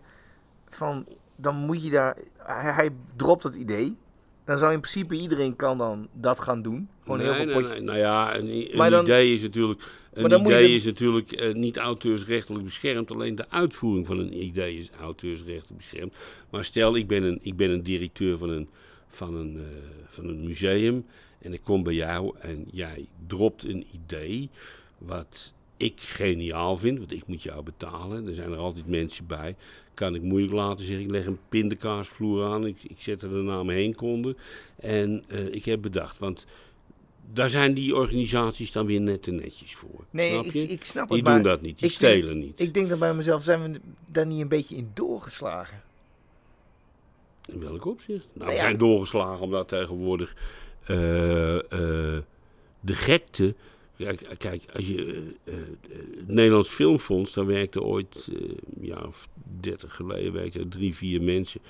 van, 0.68 1.06
dan 1.36 1.56
moet 1.56 1.84
je 1.84 1.90
daar, 1.90 2.16
hij, 2.36 2.72
hij 2.72 2.90
dropt 3.16 3.42
het 3.42 3.54
idee. 3.54 3.96
Dan 4.44 4.58
zou 4.58 4.72
in 4.72 4.80
principe 4.80 5.14
iedereen 5.14 5.56
kan 5.56 5.78
dan 5.78 6.08
dat 6.12 6.40
gaan 6.40 6.62
doen. 6.62 6.88
Gewoon 7.02 7.20
heel 7.20 7.34
veel 7.34 7.52
potje- 7.52 7.68
nee. 7.68 7.80
Nou 7.80 7.98
ja, 7.98 8.36
een, 8.36 8.90
dan- 8.90 9.02
idee 9.04 9.32
is 9.32 9.42
natuurlijk, 9.42 9.80
een 10.12 10.20
Maar 10.20 10.30
dan 10.30 10.42
moet 10.42 10.50
je 10.50 10.56
idee 10.56 10.68
de- 10.68 10.74
is 10.74 10.84
natuurlijk 10.84 11.32
eh, 11.32 11.54
niet 11.54 11.76
auteursrechtelijk 11.76 12.64
beschermd. 12.64 13.10
Alleen 13.10 13.34
de 13.34 13.50
uitvoering 13.50 14.06
van 14.06 14.18
een 14.18 14.42
idee 14.44 14.76
is 14.78 14.90
auteursrechtelijk 15.00 15.76
beschermd. 15.76 16.14
Maar 16.50 16.64
stel, 16.64 16.96
ik 16.96 17.06
ben 17.06 17.22
een, 17.22 17.38
ik 17.42 17.56
ben 17.56 17.70
een 17.70 17.82
directeur 17.82 18.38
van 18.38 18.48
een, 18.50 18.68
van, 19.16 19.34
een, 19.34 19.56
eh, 19.56 19.64
van 20.08 20.28
een 20.28 20.44
museum. 20.44 21.06
En 21.38 21.52
ik 21.52 21.60
kom 21.62 21.82
bij 21.82 21.94
jou 21.94 22.34
en 22.38 22.68
jij 22.70 23.06
dropt 23.26 23.64
een 23.64 23.86
idee. 23.92 24.50
Wat 24.98 25.52
ik 25.76 26.00
geniaal 26.00 26.76
vind, 26.76 26.98
want 26.98 27.12
ik 27.12 27.26
moet 27.26 27.42
jou 27.42 27.62
betalen. 27.62 28.26
Er 28.26 28.34
zijn 28.34 28.52
er 28.52 28.58
altijd 28.58 28.86
mensen 28.86 29.26
bij. 29.26 29.56
Kan 29.94 30.14
ik 30.14 30.22
moeilijk 30.22 30.52
laten 30.52 30.84
zeggen, 30.84 31.04
ik 31.04 31.10
leg 31.10 31.26
een 31.26 31.38
pindakaasvloer 31.48 32.44
aan. 32.44 32.66
Ik, 32.66 32.82
ik 32.82 32.96
zet 32.98 33.22
er 33.22 33.28
de 33.28 33.34
naam 33.34 33.68
Heenkonde. 33.68 34.36
En 34.76 35.24
eh, 35.28 35.46
ik 35.46 35.64
heb 35.64 35.82
bedacht, 35.82 36.18
want 36.18 36.46
daar 37.32 37.50
zijn 37.50 37.74
die 37.74 37.94
organisaties 37.94 38.72
dan 38.72 38.86
weer 38.86 39.00
net 39.00 39.22
te 39.22 39.30
netjes 39.30 39.74
voor. 39.74 40.04
Nee, 40.10 40.30
snap 40.30 40.44
ik, 40.44 40.52
je? 40.52 40.62
ik 40.62 40.84
snap 40.84 41.08
die 41.08 41.16
het, 41.16 41.26
doen 41.26 41.34
maar 41.34 41.42
dat 41.42 41.60
niet, 41.62 41.78
die 41.78 41.90
stelen 41.90 42.38
niet. 42.38 42.60
ik 42.60 42.74
denk 42.74 42.88
dan 42.88 42.98
bij 42.98 43.14
mezelf, 43.14 43.42
zijn 43.42 43.72
we 43.72 43.80
daar 44.06 44.26
niet 44.26 44.40
een 44.40 44.48
beetje 44.48 44.76
in 44.76 44.90
doorgeslagen? 44.94 45.82
In 47.46 47.60
welk 47.60 47.84
opzicht? 47.84 48.26
Nou, 48.32 48.38
Nou 48.38 48.52
we 48.52 48.56
zijn 48.56 48.78
doorgeslagen 48.78 49.40
omdat 49.40 49.68
tegenwoordig 49.68 50.34
eh, 50.84 51.56
eh, 51.56 52.22
de 52.80 52.94
gekte... 52.94 53.54
Kijk, 53.96 54.34
kijk 54.38 54.62
als 54.74 54.88
je, 54.88 55.32
eh, 55.44 55.54
het 56.16 56.28
Nederlands 56.28 56.68
Filmfonds, 56.68 57.34
daar 57.34 57.46
werkten 57.46 57.82
ooit, 57.82 58.28
een 58.32 58.86
jaar 58.86 59.06
of 59.06 59.28
dertig 59.60 59.94
geleden, 59.94 60.32
werkten 60.32 60.60
er 60.60 60.68
drie, 60.68 60.94
vier 60.94 61.22
mensen. 61.22 61.60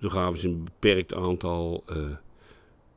Toen 0.00 0.10
gaven 0.10 0.38
ze 0.38 0.48
een 0.48 0.64
beperkt 0.64 1.14
aantal 1.14 1.84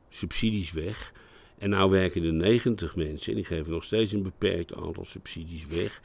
subsidies 0.08 0.72
weg. 0.72 1.12
En 1.58 1.70
nu 1.70 1.88
werken 1.88 2.24
er 2.24 2.32
90 2.32 2.96
mensen 2.96 3.28
en 3.28 3.34
die 3.34 3.44
geven 3.44 3.72
nog 3.72 3.84
steeds 3.84 4.12
een 4.12 4.22
beperkt 4.22 4.74
aantal 4.74 5.04
subsidies 5.04 5.66
weg. 5.66 6.00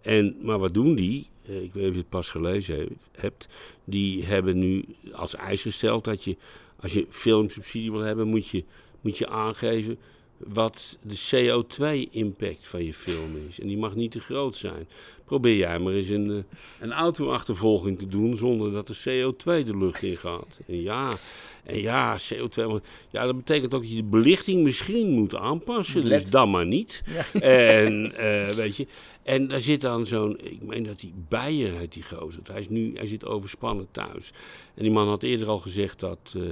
En, 0.00 0.36
maar 0.40 0.58
wat 0.58 0.74
doen 0.74 0.94
die? 0.94 1.26
Eh, 1.46 1.62
ik 1.62 1.72
weet 1.72 1.82
niet 1.82 1.86
of 1.86 1.92
je 1.92 1.98
het 2.00 2.08
pas 2.08 2.30
gelezen 2.30 2.76
he- 2.76 2.86
hebt. 3.12 3.46
Die 3.84 4.24
hebben 4.24 4.58
nu 4.58 4.84
als 5.12 5.34
eis 5.34 5.62
gesteld 5.62 6.04
dat 6.04 6.24
je, 6.24 6.36
als 6.80 6.92
je 6.92 7.06
filmsubsidie 7.08 7.90
wil 7.92 8.00
hebben, 8.00 8.26
moet 8.28 8.48
je, 8.48 8.64
moet 9.00 9.18
je 9.18 9.28
aangeven 9.28 9.98
wat 10.36 10.98
de 11.02 11.16
CO2-impact 11.30 12.68
van 12.68 12.84
je 12.84 12.94
film 12.94 13.36
is. 13.48 13.60
En 13.60 13.66
die 13.66 13.78
mag 13.78 13.94
niet 13.94 14.10
te 14.10 14.20
groot 14.20 14.56
zijn. 14.56 14.88
Probeer 15.24 15.56
jij 15.56 15.78
maar 15.78 15.92
eens 15.92 16.08
een, 16.08 16.30
eh, 16.30 16.42
een 16.80 16.92
auto-achtervolging 16.92 17.98
te 17.98 18.08
doen 18.08 18.36
zonder 18.36 18.72
dat 18.72 18.86
de 18.86 18.94
CO2 18.94 19.64
de 19.64 19.76
lucht 19.76 20.02
in 20.02 20.16
gaat. 20.16 20.60
En 20.66 20.82
ja, 20.82 21.16
en 21.64 21.80
ja, 21.80 22.18
CO2. 22.18 22.66
maar- 22.66 22.80
Ja, 23.10 23.24
dat 23.26 23.36
betekent 23.36 23.74
ook 23.74 23.80
dat 23.82 23.90
je 23.90 23.96
de 23.96 24.02
belichting 24.02 24.62
misschien 24.64 25.10
moet 25.10 25.34
aanpassen. 25.36 26.02
Dus 26.02 26.10
LED. 26.10 26.30
dan 26.30 26.50
maar 26.50 26.66
niet. 26.66 27.02
Ja. 27.06 27.40
En 27.40 28.16
eh, 28.16 28.54
weet 28.54 28.76
je. 28.76 28.86
En 29.22 29.48
daar 29.48 29.60
zit 29.60 29.80
dan 29.80 30.06
zo'n, 30.06 30.38
ik 30.42 30.62
meen 30.62 30.82
dat 30.82 31.00
die 31.00 31.12
Beijer 31.28 31.72
heet 31.78 31.92
die 31.92 32.02
gozer. 32.02 32.40
Hij, 32.50 32.60
is 32.60 32.68
nu, 32.68 32.92
hij 32.94 33.06
zit 33.06 33.24
overspannen 33.26 33.86
thuis. 33.90 34.32
En 34.74 34.82
die 34.82 34.92
man 34.92 35.08
had 35.08 35.22
eerder 35.22 35.48
al 35.48 35.58
gezegd 35.58 36.00
dat, 36.00 36.34
eh, 36.36 36.42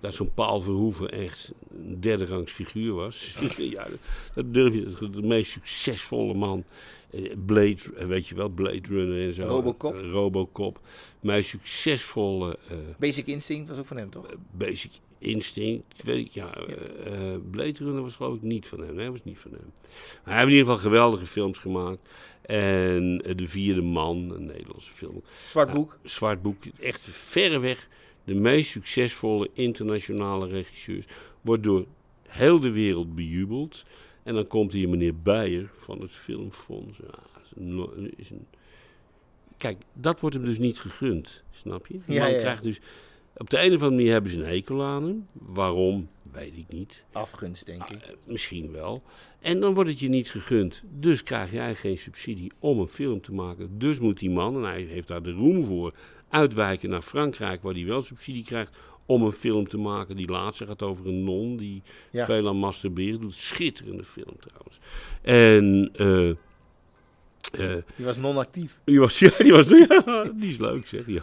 dat 0.00 0.14
zo'n 0.14 0.34
Paul 0.34 0.60
Verhoeven 0.60 1.10
echt 1.12 1.52
een 1.70 2.00
derde 2.00 2.26
rangs 2.26 2.52
figuur 2.52 2.92
was. 2.94 3.36
ja, 3.56 3.86
dat 4.34 4.54
durf 4.54 4.74
je, 4.74 5.10
de 5.10 5.22
meest 5.22 5.50
succesvolle 5.50 6.34
man. 6.34 6.64
Eh, 7.10 7.32
Blade, 7.46 7.78
eh, 7.96 8.06
weet 8.06 8.26
je 8.26 8.34
wel, 8.34 8.48
Blade 8.48 8.88
Runner 8.88 9.26
en 9.26 9.32
zo. 9.32 9.42
Robocop. 9.42 9.94
Eh, 9.94 10.10
Robocop. 10.10 10.80
Meest 11.20 11.48
succesvolle 11.48 12.58
Basic 12.98 13.26
Instinct 13.26 13.68
was 13.68 13.78
ook 13.78 13.86
van 13.86 13.96
hem, 13.96 14.10
toch? 14.10 14.26
Basic 14.50 14.90
Instinct, 15.18 16.02
weet 16.02 16.26
ik, 16.26 16.32
ja, 16.32 16.50
Blade 17.50 17.78
Runner 17.78 18.02
was 18.02 18.16
geloof 18.16 18.36
ik 18.36 18.42
niet 18.42 18.68
van 18.68 18.80
hem, 18.80 18.94
nee, 18.94 19.10
was 19.10 19.24
niet 19.24 19.38
van 19.38 19.50
hem. 19.50 19.72
Maar 20.24 20.34
hij 20.34 20.34
heeft 20.34 20.46
in 20.46 20.56
ieder 20.56 20.66
geval 20.66 20.90
geweldige 20.90 21.26
films 21.26 21.58
gemaakt. 21.58 22.08
En 22.42 23.18
De 23.18 23.48
Vierde 23.48 23.82
Man, 23.82 24.30
een 24.34 24.46
Nederlandse 24.46 24.92
film. 24.92 25.22
Zwart 25.46 25.72
boek. 25.72 25.98
Zwart 26.02 26.42
Boek, 26.42 26.64
echt 26.80 27.00
verreweg 27.00 27.88
de 28.24 28.34
meest 28.34 28.70
succesvolle 28.70 29.50
internationale 29.52 30.48
regisseurs. 30.48 31.06
Wordt 31.40 31.62
door 31.62 31.86
heel 32.28 32.60
de 32.60 32.70
wereld 32.70 33.14
bejubeld. 33.14 33.84
En 34.22 34.34
dan 34.34 34.46
komt 34.46 34.72
hier 34.72 34.88
meneer 34.88 35.16
Beijer 35.16 35.70
van 35.76 36.00
het 36.00 36.10
Filmfonds. 36.12 36.98
Ja, 36.98 37.18
is 37.44 37.50
een, 37.56 37.74
no- 37.74 37.92
is 38.16 38.30
een... 38.30 38.46
Kijk, 39.56 39.82
dat 39.92 40.20
wordt 40.20 40.36
hem 40.36 40.44
dus 40.44 40.58
niet 40.58 40.80
gegund, 40.80 41.42
snap 41.50 41.86
je? 41.86 41.98
Die 42.06 42.14
Ja, 42.14 42.22
man 42.22 42.32
ja. 42.32 42.38
krijgt 42.38 42.62
dus... 42.62 42.80
Op 43.36 43.50
de 43.50 43.56
een 43.58 43.66
of 43.66 43.72
andere 43.72 43.90
manier 43.90 44.12
hebben 44.12 44.30
ze 44.30 44.38
een 44.38 44.46
hekel 44.46 44.84
aan 44.84 45.02
hem. 45.04 45.26
Waarom, 45.32 46.08
weet 46.32 46.56
ik 46.56 46.64
niet. 46.68 47.04
Afgunst, 47.12 47.66
denk 47.66 47.88
ik. 47.88 48.02
Eh, 48.02 48.14
misschien 48.24 48.72
wel. 48.72 49.02
En 49.40 49.60
dan 49.60 49.74
wordt 49.74 49.90
het 49.90 49.98
je 49.98 50.08
niet 50.08 50.30
gegund. 50.30 50.82
Dus 50.98 51.22
krijg 51.22 51.52
jij 51.52 51.74
geen 51.74 51.98
subsidie 51.98 52.52
om 52.58 52.78
een 52.80 52.86
film 52.88 53.20
te 53.20 53.32
maken. 53.32 53.78
Dus 53.78 54.00
moet 54.00 54.18
die 54.18 54.30
man, 54.30 54.56
en 54.56 54.62
hij 54.62 54.82
heeft 54.82 55.08
daar 55.08 55.22
de 55.22 55.32
roem 55.32 55.64
voor, 55.64 55.94
uitwijken 56.28 56.90
naar 56.90 57.02
Frankrijk, 57.02 57.62
waar 57.62 57.74
hij 57.74 57.84
wel 57.84 58.02
subsidie 58.02 58.44
krijgt 58.44 58.76
om 59.10 59.22
een 59.22 59.32
film 59.32 59.68
te 59.68 59.78
maken. 59.78 60.16
Die 60.16 60.28
laatste 60.30 60.66
gaat 60.66 60.82
over 60.82 61.06
een 61.06 61.24
non 61.24 61.56
die 61.56 61.82
Ja. 62.10 62.24
veel 62.24 62.48
aan 62.48 62.56
masturberen 62.56 63.20
doet. 63.20 63.34
Schitterende 63.34 64.04
film 64.04 64.36
trouwens. 64.40 64.78
En 65.22 65.90
eh, 65.92 67.76
Die 67.96 68.04
was 68.04 68.16
non-actief. 68.16 68.78
die 68.84 69.00
was, 69.00 69.18
ja, 69.24 69.30
die 69.38 69.52
was, 69.52 69.68
ja, 69.68 70.24
die 70.34 70.50
is 70.50 70.58
leuk 70.58 70.86
zeg. 70.86 71.06
Ja. 71.06 71.22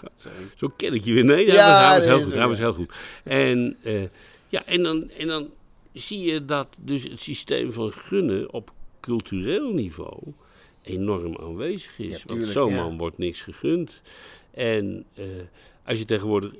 Zo 0.55 0.67
ken 0.77 0.93
ik 0.93 1.03
je 1.03 1.13
weer. 1.13 1.25
Nee, 1.25 1.45
Ja, 1.45 1.53
was, 1.53 1.77
hij 1.87 1.97
was 1.97 2.05
heel 2.05 2.23
goed. 2.25 2.33
Hij 2.33 2.47
was 2.47 2.57
heel 2.57 2.73
goed. 2.73 2.93
En, 3.23 3.77
eh, 3.83 4.03
ja, 4.49 4.65
en, 4.65 4.83
dan, 4.83 5.09
en 5.09 5.27
dan 5.27 5.49
zie 5.93 6.19
je 6.19 6.45
dat 6.45 6.67
dus 6.79 7.03
het 7.03 7.19
systeem 7.19 7.73
van 7.73 7.91
gunnen 7.91 8.53
op 8.53 8.71
cultureel 8.99 9.73
niveau 9.73 10.19
enorm 10.81 11.37
aanwezig 11.37 11.99
is. 11.99 12.23
Want 12.23 12.43
zo'n 12.43 12.73
man 12.73 12.97
wordt 12.97 13.17
niks 13.17 13.41
gegund. 13.41 14.01
En 14.51 15.05
als 15.85 15.97
je 15.97 16.05
tegenwoordig 16.05 16.51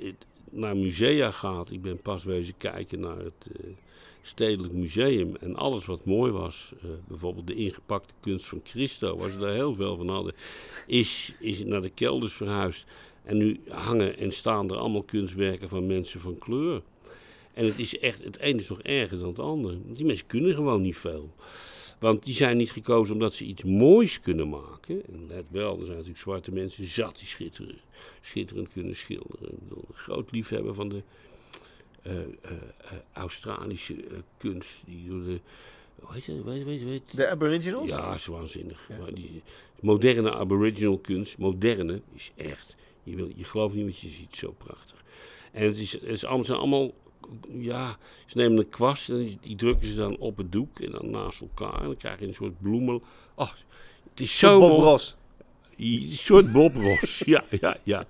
naar 0.50 0.76
musea 0.76 1.30
gaat, 1.30 1.70
ik 1.70 1.82
ben 1.82 1.98
pas 2.02 2.24
wezen 2.24 2.54
kijken 2.56 3.00
naar 3.00 3.18
het 3.18 3.50
eh, 3.52 3.66
Stedelijk 4.22 4.72
Museum 4.72 5.36
en 5.36 5.56
alles 5.56 5.86
wat 5.86 6.04
mooi 6.04 6.32
was, 6.32 6.72
eh, 6.82 6.88
bijvoorbeeld 7.08 7.46
de 7.46 7.54
ingepakte 7.54 8.14
kunst 8.20 8.46
van 8.46 8.60
Christo, 8.64 9.16
waar 9.16 9.30
ze 9.30 9.38
daar 9.38 9.52
heel 9.52 9.74
veel 9.74 9.96
van 9.96 10.08
hadden, 10.08 10.34
is, 10.86 11.34
is 11.40 11.64
naar 11.64 11.82
de 11.82 11.90
kelders 11.90 12.32
verhuisd. 12.32 12.86
En 13.24 13.36
nu 13.36 13.60
hangen 13.68 14.18
en 14.18 14.32
staan 14.32 14.70
er 14.70 14.76
allemaal 14.76 15.02
kunstwerken 15.02 15.68
van 15.68 15.86
mensen 15.86 16.20
van 16.20 16.38
kleur. 16.38 16.82
En 17.54 17.64
het 17.64 17.78
is 17.78 17.98
echt, 17.98 18.24
het 18.24 18.36
een 18.40 18.56
is 18.56 18.68
nog 18.68 18.82
erger 18.82 19.18
dan 19.18 19.28
het 19.28 19.38
ander. 19.38 19.76
Die 19.86 20.06
mensen 20.06 20.26
kunnen 20.26 20.54
gewoon 20.54 20.82
niet 20.82 20.96
veel. 20.96 21.30
Want 21.98 22.24
die 22.24 22.34
zijn 22.34 22.56
niet 22.56 22.70
gekozen 22.70 23.14
omdat 23.14 23.34
ze 23.34 23.44
iets 23.44 23.64
moois 23.64 24.20
kunnen 24.20 24.48
maken. 24.48 25.06
En 25.06 25.26
let 25.28 25.44
wel, 25.48 25.72
er 25.72 25.84
zijn 25.84 25.88
natuurlijk 25.90 26.18
zwarte 26.18 26.52
mensen 26.52 26.84
zat 26.84 27.18
die 27.18 27.26
schitteren, 27.26 27.78
schitterend 28.20 28.72
kunnen 28.72 28.96
schilderen. 28.96 29.48
Ik 29.48 29.68
bedoel, 29.68 29.84
een 29.88 29.94
groot 29.94 30.30
liefhebber 30.30 30.74
van 30.74 30.88
de 30.88 31.02
eh, 32.02 32.20
eh, 32.20 32.26
eh, 32.42 32.92
Australische 33.12 33.96
kunst. 34.36 34.84
Die 34.86 35.08
door 35.08 35.24
de. 35.24 35.40
Hoe 36.00 36.14
heet 36.14 36.26
het? 36.26 36.44
Weet, 36.44 36.64
weet, 36.64 36.84
weet, 36.84 37.16
De 37.16 37.28
Aboriginals? 37.28 37.90
ja, 37.90 38.14
is 38.14 38.26
waanzinnig. 38.26 38.86
Ja. 38.88 38.98
Maar 38.98 39.14
die 39.14 39.42
moderne 39.80 40.32
aboriginal 40.34 40.98
kunst, 40.98 41.38
moderne, 41.38 42.00
is 42.14 42.32
echt. 42.36 42.76
Je, 43.02 43.16
wil, 43.16 43.30
je 43.34 43.44
gelooft 43.44 43.74
niet 43.74 43.84
wat 43.84 43.98
je 43.98 44.08
ziet, 44.08 44.36
zo 44.36 44.54
prachtig. 44.58 45.04
En 45.52 45.66
het, 45.66 45.78
is, 45.78 45.92
het 45.92 46.02
is 46.02 46.24
allemaal, 46.24 46.44
zijn 46.44 46.58
allemaal, 46.58 46.94
ja, 47.58 47.96
ze 48.26 48.36
nemen 48.36 48.58
een 48.58 48.68
kwast 48.68 49.08
en 49.08 49.38
die, 49.40 49.56
drukken 49.56 49.88
ze 49.88 49.94
dan 49.94 50.16
op 50.18 50.36
het 50.36 50.52
doek 50.52 50.80
en 50.80 50.90
dan 50.90 51.10
naast 51.10 51.40
elkaar. 51.40 51.80
En 51.80 51.84
dan 51.86 51.96
krijg 51.96 52.20
je 52.20 52.26
een 52.26 52.34
soort 52.34 52.60
bloemel. 52.60 53.02
Oh, 53.34 53.50
het 54.10 54.20
is 54.20 54.38
zo 54.38 54.58
Bob. 54.60 54.78
Ross. 54.78 55.16
Een 55.76 56.08
soort 56.08 56.52
bobros. 56.52 57.22
ja, 57.26 57.44
ja, 57.60 57.76
ja. 57.82 58.06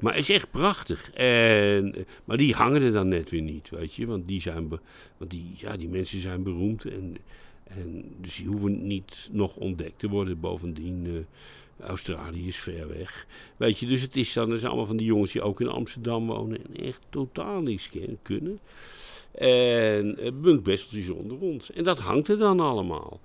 Maar 0.00 0.12
het 0.14 0.22
is 0.22 0.30
echt 0.30 0.50
prachtig. 0.50 1.10
En, 1.10 2.06
maar 2.24 2.36
die 2.36 2.54
hangen 2.54 2.82
er 2.82 2.92
dan 2.92 3.08
net 3.08 3.30
weer 3.30 3.42
niet, 3.42 3.70
weet 3.70 3.94
je. 3.94 4.06
Want 4.06 4.28
die, 4.28 4.40
zijn 4.40 4.68
be- 4.68 4.80
want 5.16 5.30
die, 5.30 5.52
ja, 5.56 5.76
die 5.76 5.88
mensen 5.88 6.20
zijn 6.20 6.42
beroemd. 6.42 6.84
En, 6.84 7.16
en 7.64 8.14
dus 8.20 8.36
die 8.36 8.46
hoeven 8.46 8.86
niet 8.86 9.28
nog 9.32 9.56
ontdekt 9.56 9.98
te 9.98 10.08
worden. 10.08 10.40
Bovendien, 10.40 11.06
eh, 11.06 11.12
Australië 11.80 12.46
is 12.46 12.56
ver 12.56 12.88
weg. 12.88 13.26
Weet 13.56 13.78
je, 13.78 13.86
dus 13.86 14.00
het 14.00 14.16
is 14.16 14.32
dan, 14.32 14.50
er 14.50 14.56
zijn 14.58 14.68
allemaal 14.68 14.86
van 14.88 14.96
die 14.96 15.06
jongens 15.06 15.32
die 15.32 15.42
ook 15.42 15.60
in 15.60 15.68
Amsterdam 15.68 16.26
wonen. 16.26 16.58
En 16.66 16.84
echt 16.84 17.00
totaal 17.10 17.60
niks 17.60 17.90
ken- 17.90 18.18
kunnen. 18.22 18.58
En 19.34 20.16
uh, 20.24 20.30
bunkbesteltjes 20.40 21.08
onder 21.08 21.38
ons. 21.38 21.70
En 21.72 21.84
dat 21.84 21.98
hangt 21.98 22.28
er 22.28 22.38
dan 22.38 22.60
allemaal. 22.60 23.20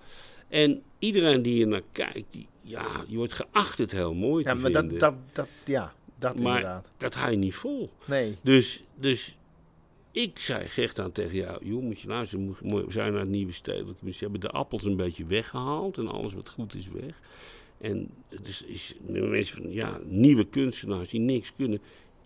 En 0.47 0.81
iedereen 0.99 1.41
die 1.41 1.61
er 1.61 1.67
naar 1.67 1.81
kijkt, 1.91 2.25
die, 2.29 2.47
ja, 2.61 3.03
je 3.07 3.17
wordt 3.17 3.33
geacht 3.33 3.77
het 3.77 3.91
heel 3.91 4.13
mooi 4.13 4.43
Ja, 4.43 4.53
te 4.53 4.59
maar 4.59 4.71
vinden. 4.71 4.89
dat, 4.89 4.99
dat, 4.99 5.13
dat, 5.33 5.47
ja, 5.65 5.93
dat 6.19 6.35
Maar- 6.39 6.55
inderdaad. 6.55 6.91
Dat 6.97 7.13
hou 7.13 7.31
je 7.31 7.37
niet 7.37 7.55
vol. 7.55 7.89
Nee. 8.05 8.37
Dus, 8.41 8.83
dus 8.95 9.37
ik 10.11 10.39
zei, 10.39 10.67
zeg 10.71 10.93
dan 10.93 11.11
tegen 11.11 11.35
jou, 11.35 11.65
joh, 11.65 11.81
moet 11.83 11.99
je 11.99 12.07
luisteren, 12.07 12.55
we 12.61 12.85
zijn 12.87 13.11
naar 13.11 13.21
het 13.21 13.29
nieuwe 13.29 13.51
stedelijk. 13.51 13.97
Ze 14.09 14.17
hebben 14.23 14.39
de 14.39 14.49
appels 14.49 14.83
een 14.83 14.95
beetje 14.95 15.25
weggehaald 15.25 15.97
en 15.97 16.07
alles 16.07 16.33
wat 16.33 16.49
goed 16.49 16.73
is 16.75 16.87
weg. 16.89 17.19
En 17.81 18.09
het 18.29 18.47
is, 18.47 18.63
is 18.63 18.95
mensen 19.07 19.61
van, 19.61 19.71
ja, 19.71 19.99
nieuwe 20.07 20.45
kunstenaars 20.45 21.09
die 21.09 21.19
niks 21.19 21.53
kunnen. 21.55 21.79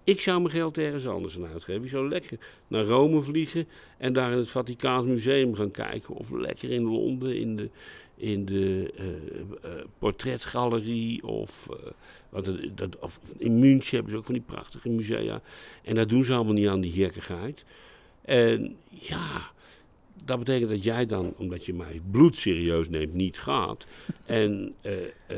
Ik 0.04 0.22
zou 0.22 0.42
mijn 0.42 0.54
geld 0.54 0.78
ergens 0.78 1.08
anders 1.08 1.38
aan 1.38 1.48
uitgeven. 1.48 1.84
Ik 1.84 1.90
zou 1.90 2.08
lekker 2.08 2.38
naar 2.68 2.84
Rome 2.84 3.22
vliegen 3.22 3.68
en 3.98 4.14
daar 4.14 4.32
in 4.32 4.38
het 4.38 4.50
Vaticaans 4.50 5.08
Museum 5.08 5.56
gaan 5.56 5.72
kijken. 5.72 6.16
Of 6.16 6.30
lekker 6.30 6.72
in 6.72 6.84
Londen 6.84 7.38
in 7.38 7.56
de, 7.56 7.70
in 8.16 8.46
de 8.46 8.94
eh, 8.98 9.78
eh, 9.78 9.86
portretgalerie. 10.00 11.24
Of, 11.24 11.68
eh, 11.70 11.92
wat 12.30 12.52
dat, 12.76 13.00
of 13.00 13.20
in 13.38 13.60
München 13.60 13.96
hebben 13.96 14.12
ze 14.12 14.18
ook 14.18 14.26
van 14.26 14.34
die 14.34 14.44
prachtige 14.46 14.90
musea. 14.90 15.42
En 15.84 15.96
dat 15.96 16.10
doen 16.10 16.24
ze 16.24 16.34
allemaal 16.34 16.54
niet 16.54 16.68
aan 16.68 16.82
die 16.82 16.92
gekkigheid. 16.92 17.66
En 18.22 18.76
ja, 18.90 19.52
dat 20.26 20.40
betekent 20.40 20.70
dat 20.70 20.84
jij 20.84 21.06
dan, 21.06 21.34
omdat 21.38 21.66
je 21.66 21.74
mij 21.74 22.02
bloedserieus 22.12 22.90
neemt, 22.90 23.14
niet 23.14 23.38
gaat. 23.40 23.88
En 24.26 24.74
eh, 24.82 25.04
eh, 25.04 25.38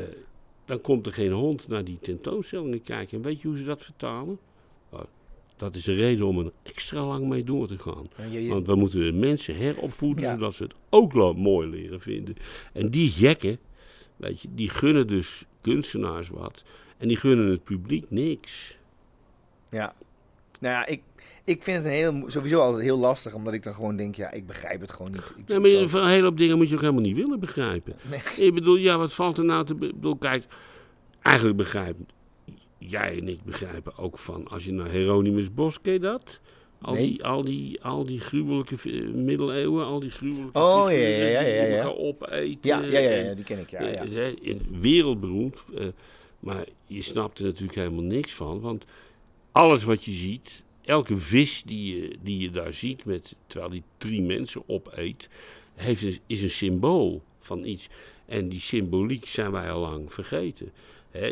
dan 0.64 0.80
komt 0.80 1.06
er 1.06 1.12
geen 1.12 1.32
hond 1.32 1.68
naar 1.68 1.84
die 1.84 1.98
tentoonstellingen 2.00 2.82
kijken. 2.82 3.16
En 3.16 3.22
weet 3.24 3.40
je 3.40 3.48
hoe 3.48 3.56
ze 3.56 3.64
dat 3.64 3.82
vertalen? 3.82 4.38
Oh, 4.90 5.00
dat 5.56 5.74
is 5.74 5.86
een 5.86 5.94
reden 5.94 6.26
om 6.26 6.38
er 6.38 6.52
extra 6.62 7.06
lang 7.06 7.26
mee 7.28 7.44
door 7.44 7.66
te 7.66 7.78
gaan. 7.78 8.06
Ja, 8.16 8.24
je- 8.24 8.42
je- 8.44 8.48
Want 8.48 8.66
we 8.66 8.74
moeten 8.74 9.00
de 9.00 9.12
mensen 9.12 9.56
heropvoeden, 9.56 10.24
Ja. 10.24 10.32
zodat 10.34 10.54
ze 10.54 10.62
het 10.62 10.74
ook 10.90 11.14
mooi 11.36 11.68
leren 11.68 12.00
vinden. 12.00 12.36
En 12.72 12.90
die 12.90 13.10
gekken, 13.10 13.58
weet 14.16 14.40
je, 14.40 14.48
die 14.54 14.70
gunnen 14.70 15.06
dus 15.06 15.44
kunstenaars 15.60 16.28
wat. 16.28 16.64
En 16.98 17.08
die 17.08 17.16
gunnen 17.16 17.50
het 17.50 17.64
publiek 17.64 18.04
niks. 18.10 18.78
Ja. 19.70 19.94
Nou 20.60 20.74
ja, 20.74 20.86
ik, 20.86 21.02
ik 21.46 21.62
vind 21.62 21.76
het 21.76 21.86
een 21.86 21.92
heel, 21.92 22.22
sowieso 22.26 22.60
altijd 22.60 22.82
heel 22.82 22.98
lastig, 22.98 23.34
omdat 23.34 23.52
ik 23.52 23.62
dan 23.62 23.74
gewoon 23.74 23.96
denk, 23.96 24.14
ja, 24.14 24.30
ik 24.32 24.46
begrijp 24.46 24.80
het 24.80 24.90
gewoon 24.90 25.12
niet. 25.12 25.32
Ik, 25.36 25.58
Nee, 25.60 25.78
maar 25.78 25.88
van 25.88 26.00
een 26.02 26.08
hele 26.08 26.22
hoop 26.24 26.36
dingen 26.38 26.56
moet 26.56 26.68
je 26.68 26.74
ook 26.74 26.80
helemaal 26.80 27.02
niet 27.02 27.16
willen 27.16 27.40
begrijpen. 27.40 27.96
Nee. 28.10 28.46
Ik 28.46 28.54
bedoel, 28.54 28.76
ja, 28.76 28.98
wat 28.98 29.12
valt 29.14 29.38
er 29.38 29.44
nou 29.44 29.64
te... 29.64 29.74
bedoel, 29.74 30.16
kijk, 30.16 30.44
eigenlijk 31.22 31.56
begrijp 31.56 31.96
jij 32.78 33.18
en 33.18 33.28
ik 33.28 33.42
begrijpen 33.44 33.98
ook 33.98 34.18
van... 34.18 34.48
Als 34.48 34.64
je 34.64 34.72
naar 34.72 34.88
Hieronymus 34.90 35.54
Bos, 35.54 35.80
ken 35.80 35.92
je 35.92 35.98
dat? 35.98 36.40
Al, 36.80 36.94
Nee. 36.94 37.06
die, 37.06 37.24
al, 37.24 37.42
die, 37.42 37.82
al 37.82 38.04
die 38.04 38.20
gruwelijke 38.20 38.76
vi- 38.76 39.10
middeleeuwen, 39.14 39.84
al 39.84 40.00
die 40.00 40.10
gruwelijke 40.10 40.58
Oh, 40.58 40.84
ja, 40.90 40.96
ja, 40.98 41.06
ja, 41.26 41.40
ja, 41.40 41.64
die 41.64 41.74
elkaar 41.74 41.96
opeten. 41.96 42.58
ja, 42.60 42.80
ja, 42.80 42.98
ja, 42.98 43.10
en- 43.10 43.24
ja, 43.24 43.34
die 43.34 43.44
ken 43.44 43.58
ik, 43.58 43.70
ja. 43.70 43.82
ja, 43.82 44.02
ja. 44.02 44.30
in- 44.40 44.62
wereldberoemd. 44.80 45.64
eh, 45.76 45.86
maar 46.40 46.64
je 46.86 47.02
snapt 47.02 47.38
er 47.38 47.44
natuurlijk 47.44 47.74
helemaal 47.78 48.02
niks 48.04 48.34
van. 48.34 48.60
Want 48.60 48.84
alles 49.52 49.84
wat 49.84 50.04
je 50.04 50.10
ziet, 50.10 50.64
elke 50.86 51.18
vis 51.18 51.62
die 51.62 51.96
je, 51.96 52.16
die 52.22 52.38
je 52.38 52.50
daar 52.50 52.72
ziet, 52.72 53.04
met, 53.04 53.34
terwijl 53.46 53.70
die 53.70 53.82
drie 53.98 54.22
mensen 54.22 54.62
opeet, 54.66 55.28
heeft 55.74 56.02
een, 56.02 56.18
is 56.26 56.42
een 56.42 56.50
symbool 56.50 57.22
van 57.40 57.64
iets. 57.64 57.88
En 58.26 58.48
die 58.48 58.60
symboliek 58.60 59.26
zijn 59.26 59.50
wij 59.52 59.70
al 59.70 59.80
lang 59.80 60.12
vergeten. 60.12 60.72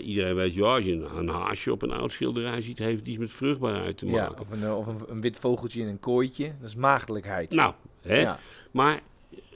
Iedereen 0.03 0.35
weet, 0.35 0.55
ja, 0.55 0.75
als 0.75 0.85
je 0.85 0.93
een, 0.93 1.17
een 1.17 1.29
haasje 1.29 1.73
op 1.73 1.83
een 1.83 1.91
oud 1.91 2.13
schilderij 2.13 2.61
ziet, 2.61 2.79
heeft 2.79 2.99
het 2.99 3.09
iets 3.09 3.19
met 3.19 3.31
vruchtbaarheid 3.31 3.99
te 3.99 4.07
Ja, 4.07 4.13
maken. 4.13 4.41
of, 4.41 4.51
een, 4.51 4.63
eh, 4.63 4.79
of 4.79 4.87
een, 4.87 5.01
een 5.09 5.21
wit 5.21 5.39
vogeltje 5.39 5.81
in 5.81 5.87
een 5.87 6.01
kooitje, 6.01 6.53
dat 6.61 6.69
is 6.69 6.75
maagdelijkheid. 6.75 7.51
Nou, 7.51 7.75
hè, 8.01 8.21
ja. 8.21 8.39
maar 8.71 9.03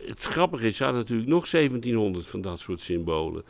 het 0.07 0.23
grappige 0.23 0.65
is, 0.65 0.71
er 0.71 0.77
zijn 0.77 0.95
natuurlijk 0.95 1.29
nog 1.29 1.49
1700 1.49 2.27
van 2.27 2.41
dat 2.41 2.61
soort 2.61 2.81
symbolen. 2.81 3.43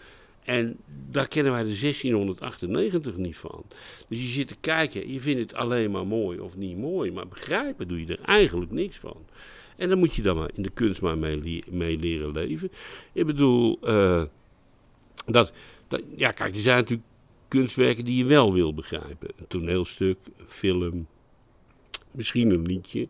En 0.48 0.76
daar 1.11 1.28
kennen 1.28 1.52
wij 1.52 1.62
de 1.62 1.78
1698 1.80 3.16
niet 3.16 3.37
van. 3.37 3.64
Dus 4.08 4.20
je 4.22 4.28
zit 4.28 4.48
te 4.48 4.56
kijken, 4.61 5.12
je 5.12 5.20
vindt 5.20 5.40
het 5.40 5.54
alleen 5.54 5.90
maar 5.90 6.06
mooi 6.06 6.38
of 6.38 6.56
niet 6.56 6.76
mooi. 6.76 7.12
Maar 7.12 7.28
begrijpen 7.28 7.88
doe 7.88 8.06
je 8.06 8.16
er 8.16 8.24
eigenlijk 8.24 8.70
niks 8.70 8.96
van. 8.96 9.16
En 9.76 9.88
dan 9.88 9.98
moet 9.98 10.14
je 10.14 10.22
dan 10.22 10.37
maar 10.37 10.50
in 10.54 10.62
de 10.62 10.70
kunst 10.70 11.02
maar 11.02 11.18
mee, 11.18 11.64
mee 11.70 11.98
leren 11.98 12.32
leven. 12.32 12.70
Ik 13.12 13.26
bedoel, 13.26 13.78
eh, 13.82 14.22
dat, 15.26 15.52
dat, 15.88 16.02
ja 16.16 16.30
kijk, 16.30 16.54
er 16.54 16.61
zijn 16.61 16.76
natuurlijk 16.76 17.08
kunstwerken 17.48 18.04
die 18.04 18.16
je 18.16 18.24
wel 18.24 18.52
wil 18.52 18.74
begrijpen. 18.74 19.28
Een 19.37 19.46
toneelstuk, 19.48 20.18
een 20.37 20.48
film, 20.48 21.06
misschien 22.11 22.50
een 22.50 22.66
liedje. 22.66 23.08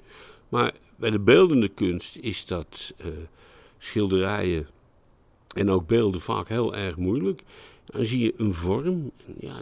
Maar 0.48 0.72
bij 0.96 1.10
de 1.10 1.20
beeldende 1.20 1.68
kunst 1.68 2.16
is 2.16 2.46
dat 2.46 2.94
eh, 2.96 3.06
schilderijen 3.78 4.68
en 5.58 5.70
ook 5.70 5.86
beelden 5.86 6.20
vaak 6.20 6.48
heel 6.48 6.76
erg 6.76 6.96
moeilijk. 6.96 7.42
Dan 7.84 8.04
zie 8.04 8.18
je 8.24 8.34
een 8.36 8.54
vorm, 8.54 9.10
ja, 9.38 9.60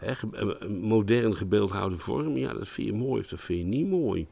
ge- 0.00 0.56
een 0.58 0.80
modern 0.80 1.36
gebeeldhouwde 1.36 1.96
vorm, 1.98 2.36
ja, 2.36 2.52
dat 2.52 2.68
vind 2.68 2.86
je 2.86 2.92
mooi 2.94 3.20
of 3.20 3.28
dat 3.28 3.40
vind 3.40 3.58
je 3.58 3.64
niet 3.64 3.88
mooi. 3.88 4.26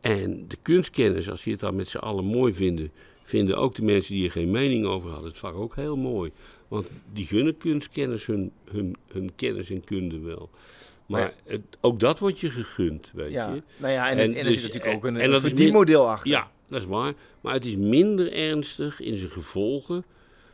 En 0.00 0.48
de 0.48 0.56
kunstkenners, 0.62 1.30
als 1.30 1.42
die 1.42 1.52
het 1.52 1.60
dan 1.60 1.76
met 1.76 1.88
z'n 1.88 1.96
allen 1.96 2.24
mooi 2.24 2.54
vinden, 2.54 2.90
vinden 3.22 3.56
ook 3.56 3.74
de 3.74 3.82
mensen 3.82 4.14
die 4.14 4.24
er 4.24 4.30
geen 4.30 4.50
mening 4.50 4.86
over 4.86 5.10
hadden 5.10 5.28
het 5.28 5.38
vaak 5.38 5.54
ook 5.54 5.76
heel 5.76 5.96
mooi. 5.96 6.30
Want 6.68 6.90
die 7.12 7.26
gunnen 7.26 7.56
kunstkenners 7.56 8.26
hun, 8.26 8.52
hun, 8.70 8.96
hun 9.08 9.34
kennis 9.34 9.70
en 9.70 9.84
kunde 9.84 10.18
wel. 10.18 10.50
Maar 11.06 11.32
het, 11.44 11.60
ook 11.80 12.00
dat 12.00 12.18
wordt 12.18 12.40
je 12.40 12.50
gegund, 12.50 13.12
weet 13.14 13.32
Ja, 13.32 13.54
je. 13.54 13.62
nou 13.76 13.92
ja, 13.92 14.10
en, 14.10 14.18
En 14.18 14.30
en, 14.30 14.36
er 14.36 14.44
dus- 14.44 14.54
zit 14.54 14.62
natuurlijk 14.72 14.94
ook 14.94 15.04
een, 15.04 15.16
en 15.16 15.24
een 15.24 15.30
dat 15.30 15.42
is 15.42 15.48
verdienmodel 15.48 16.08
achter. 16.10 16.30
Ja, 16.30 16.50
dat 16.68 16.80
is 16.80 16.86
waar. 16.86 17.14
Maar 17.40 17.52
het 17.52 17.64
is 17.64 17.76
minder 17.76 18.32
ernstig 18.32 19.00
in 19.00 19.16
zijn 19.16 19.30
gevolgen. 19.30 20.04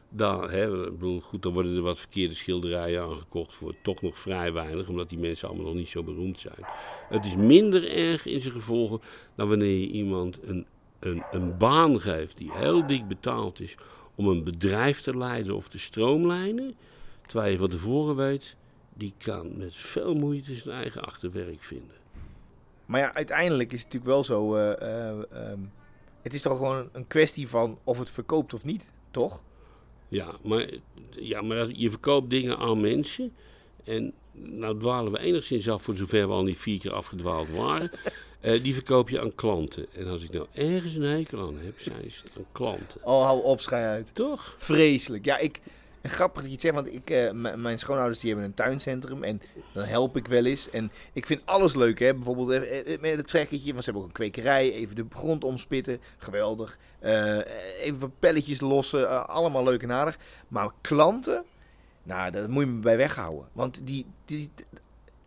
Dan, 0.09 0.51
hè, 0.51 0.85
ik 0.87 0.93
bedoel, 0.93 1.21
goed, 1.21 1.43
dan 1.43 1.53
worden 1.53 1.77
er 1.77 1.83
wat 1.83 1.99
verkeerde 1.99 2.35
schilderijen 2.35 3.03
aangekocht 3.03 3.55
voor 3.55 3.75
toch 3.83 4.03
nog 4.03 4.19
vrij 4.19 4.53
weinig, 4.53 4.89
omdat 4.89 5.09
die 5.09 5.19
mensen 5.19 5.49
allemaal 5.49 5.67
nog 5.67 5.75
niet 5.75 5.89
zo 5.89 6.03
beroemd 6.03 6.39
zijn. 6.39 6.67
Het 7.09 7.25
is 7.25 7.37
minder 7.37 7.91
erg 7.91 8.27
in 8.27 8.41
zijn 8.41 8.53
gevolgen 8.53 9.01
dan 9.35 9.49
wanneer 9.49 9.79
je 9.79 9.87
iemand 9.89 10.39
een, 10.43 10.67
een, 11.01 11.23
een 11.31 11.57
baan 11.59 12.01
geeft 12.01 12.37
die 12.39 12.51
heel 12.53 12.87
dik 12.87 13.09
betaald 13.09 13.61
is 13.61 13.75
om 14.15 14.29
een 14.29 14.45
bedrijf 14.45 15.01
te 15.01 15.17
leiden 15.19 15.57
of 15.57 15.69
te 15.69 15.79
stroomlijnen. 15.79 16.75
Terwijl 17.27 17.53
je 17.53 17.59
van 17.59 17.69
tevoren 17.69 18.17
weet, 18.17 18.57
die 18.95 19.15
kan 19.19 19.57
met 19.57 19.77
veel 19.77 20.15
moeite 20.15 20.55
zijn 20.55 20.77
eigen 20.77 21.03
achterwerk 21.03 21.63
vinden. 21.63 21.97
Maar 22.87 23.01
ja, 23.01 23.15
uiteindelijk 23.15 23.73
is 23.73 23.83
het 23.83 23.93
natuurlijk 23.93 24.13
wel 24.13 24.25
zo. 24.25 24.57
eh, 24.57 24.73
eh, 24.81 25.23
ehm, 25.33 25.59
het 26.23 26.35
is 26.35 26.43
toch 26.43 26.57
gewoon 26.57 26.89
een 26.93 27.07
kwestie 27.07 27.49
van 27.49 27.79
of 27.85 27.99
het 27.99 28.11
verkoopt 28.11 28.55
of 28.55 28.65
niet, 28.65 28.93
toch? 29.11 29.43
Ja, 30.09 30.35
maar, 30.43 30.71
ja, 31.11 31.43
maar 31.43 31.69
je 31.71 31.91
verkoopt 31.91 32.31
dingen 32.31 32.59
aan 32.59 32.81
mensen. 32.81 33.33
En 33.85 34.13
nou 34.33 34.79
dwalen 34.79 35.13
we 35.13 35.19
enigszins 35.19 35.69
af 35.69 35.83
voor 35.83 35.97
zover 35.97 36.29
we 36.29 36.35
al 36.35 36.43
niet 36.43 36.59
vier 36.59 36.79
keer 36.79 36.93
afgedwaald 36.93 37.51
waren. 37.51 37.91
Eh, 38.43 38.63
die 38.63 38.75
verkoop 38.75 39.09
je 39.09 39.21
aan 39.21 39.35
klanten. 39.35 39.87
En 39.93 40.07
als 40.07 40.23
ik 40.23 40.31
nou 40.33 40.47
ergens 40.53 40.95
een 40.95 41.03
hekel 41.03 41.47
aan 41.47 41.59
heb, 41.59 41.81
zijn 41.81 42.11
ze 42.11 42.25
aan 42.37 42.45
klanten. 42.53 43.01
Oh, 43.05 43.25
hou 43.25 43.43
op, 43.43 43.61
schij 43.61 43.87
uit. 43.87 44.15
Toch? 44.15 44.55
Vreselijk. 44.57 45.25
Ja, 45.25 45.39
ik. 45.39 45.61
Grappig 46.03 46.41
dat 46.41 46.51
je 46.51 46.53
het 46.53 46.61
zegt, 46.61 46.75
want 46.75 46.95
ik, 46.95 47.11
eh, 47.11 47.31
mijn 47.57 47.79
schoonouders 47.79 48.21
die 48.21 48.31
hebben 48.31 48.49
een 48.49 48.55
tuincentrum 48.55 49.23
en 49.23 49.43
dan 49.73 49.85
help 49.85 50.17
ik 50.17 50.27
wel 50.27 50.45
eens. 50.45 50.71
En 50.71 50.93
ik 51.13 51.27
vind 51.27 51.41
alles 51.45 51.75
leuk, 51.75 51.99
hè. 51.99 52.15
Bijvoorbeeld 52.15 52.51
eh, 52.51 52.93
eh, 52.95 53.01
met 53.01 53.17
het 53.17 53.27
trekkertje, 53.27 53.73
want 53.73 53.85
ze 53.85 53.91
hebben 53.91 54.03
ook 54.03 54.09
een 54.09 54.15
kwekerij. 54.15 54.73
Even 54.73 54.97
de 54.97 55.07
grond 55.11 55.45
omspitten, 55.45 56.01
geweldig. 56.17 56.79
Even 57.81 57.99
wat 57.99 58.19
pelletjes 58.19 58.61
lossen, 58.61 59.29
allemaal 59.29 59.65
leuk 59.65 59.83
en 59.83 59.93
aardig. 59.93 60.19
Maar 60.49 60.71
klanten, 60.81 61.45
nou, 62.03 62.31
daar 62.31 62.51
moet 62.51 62.65
je 62.65 62.71
me 62.71 62.81
bij 62.81 62.97
weghouden. 62.97 63.49
Want 63.53 63.87
die, 63.87 64.07
die, 64.25 64.51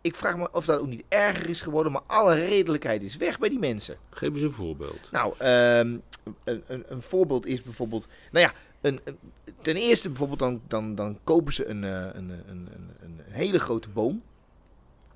ik 0.06 0.14
vraag 0.14 0.36
me 0.36 0.48
of 0.52 0.64
dat 0.64 0.80
ook 0.80 0.86
niet 0.86 1.04
erger 1.08 1.48
is 1.48 1.60
geworden, 1.60 1.92
maar 1.92 2.02
alle 2.06 2.34
redelijkheid 2.34 3.02
is 3.02 3.16
weg 3.16 3.38
bij 3.38 3.48
die 3.48 3.58
mensen. 3.58 3.96
Geef 4.10 4.32
eens 4.32 4.42
een 4.42 4.50
voorbeeld. 4.52 5.08
Nou, 5.12 5.34
ehm, 5.38 5.96
een, 6.44 6.62
een, 6.66 6.84
een 6.88 7.02
voorbeeld 7.02 7.46
is 7.46 7.62
bijvoorbeeld, 7.62 8.08
nou 8.30 8.46
ja, 8.46 8.52
een, 8.80 9.00
een- 9.04 9.18
ten 9.62 9.76
eerste 9.76 10.08
bijvoorbeeld 10.08 10.38
dan, 10.38 10.60
dan, 10.68 10.94
dan 10.94 11.18
kopen 11.24 11.52
ze 11.52 11.66
een, 11.66 11.84
eh, 11.84 11.90
een, 11.90 12.30
een, 12.30 12.40
een, 12.48 12.68
een 13.00 13.20
hele 13.28 13.58
grote 13.58 13.88
boom. 13.88 14.22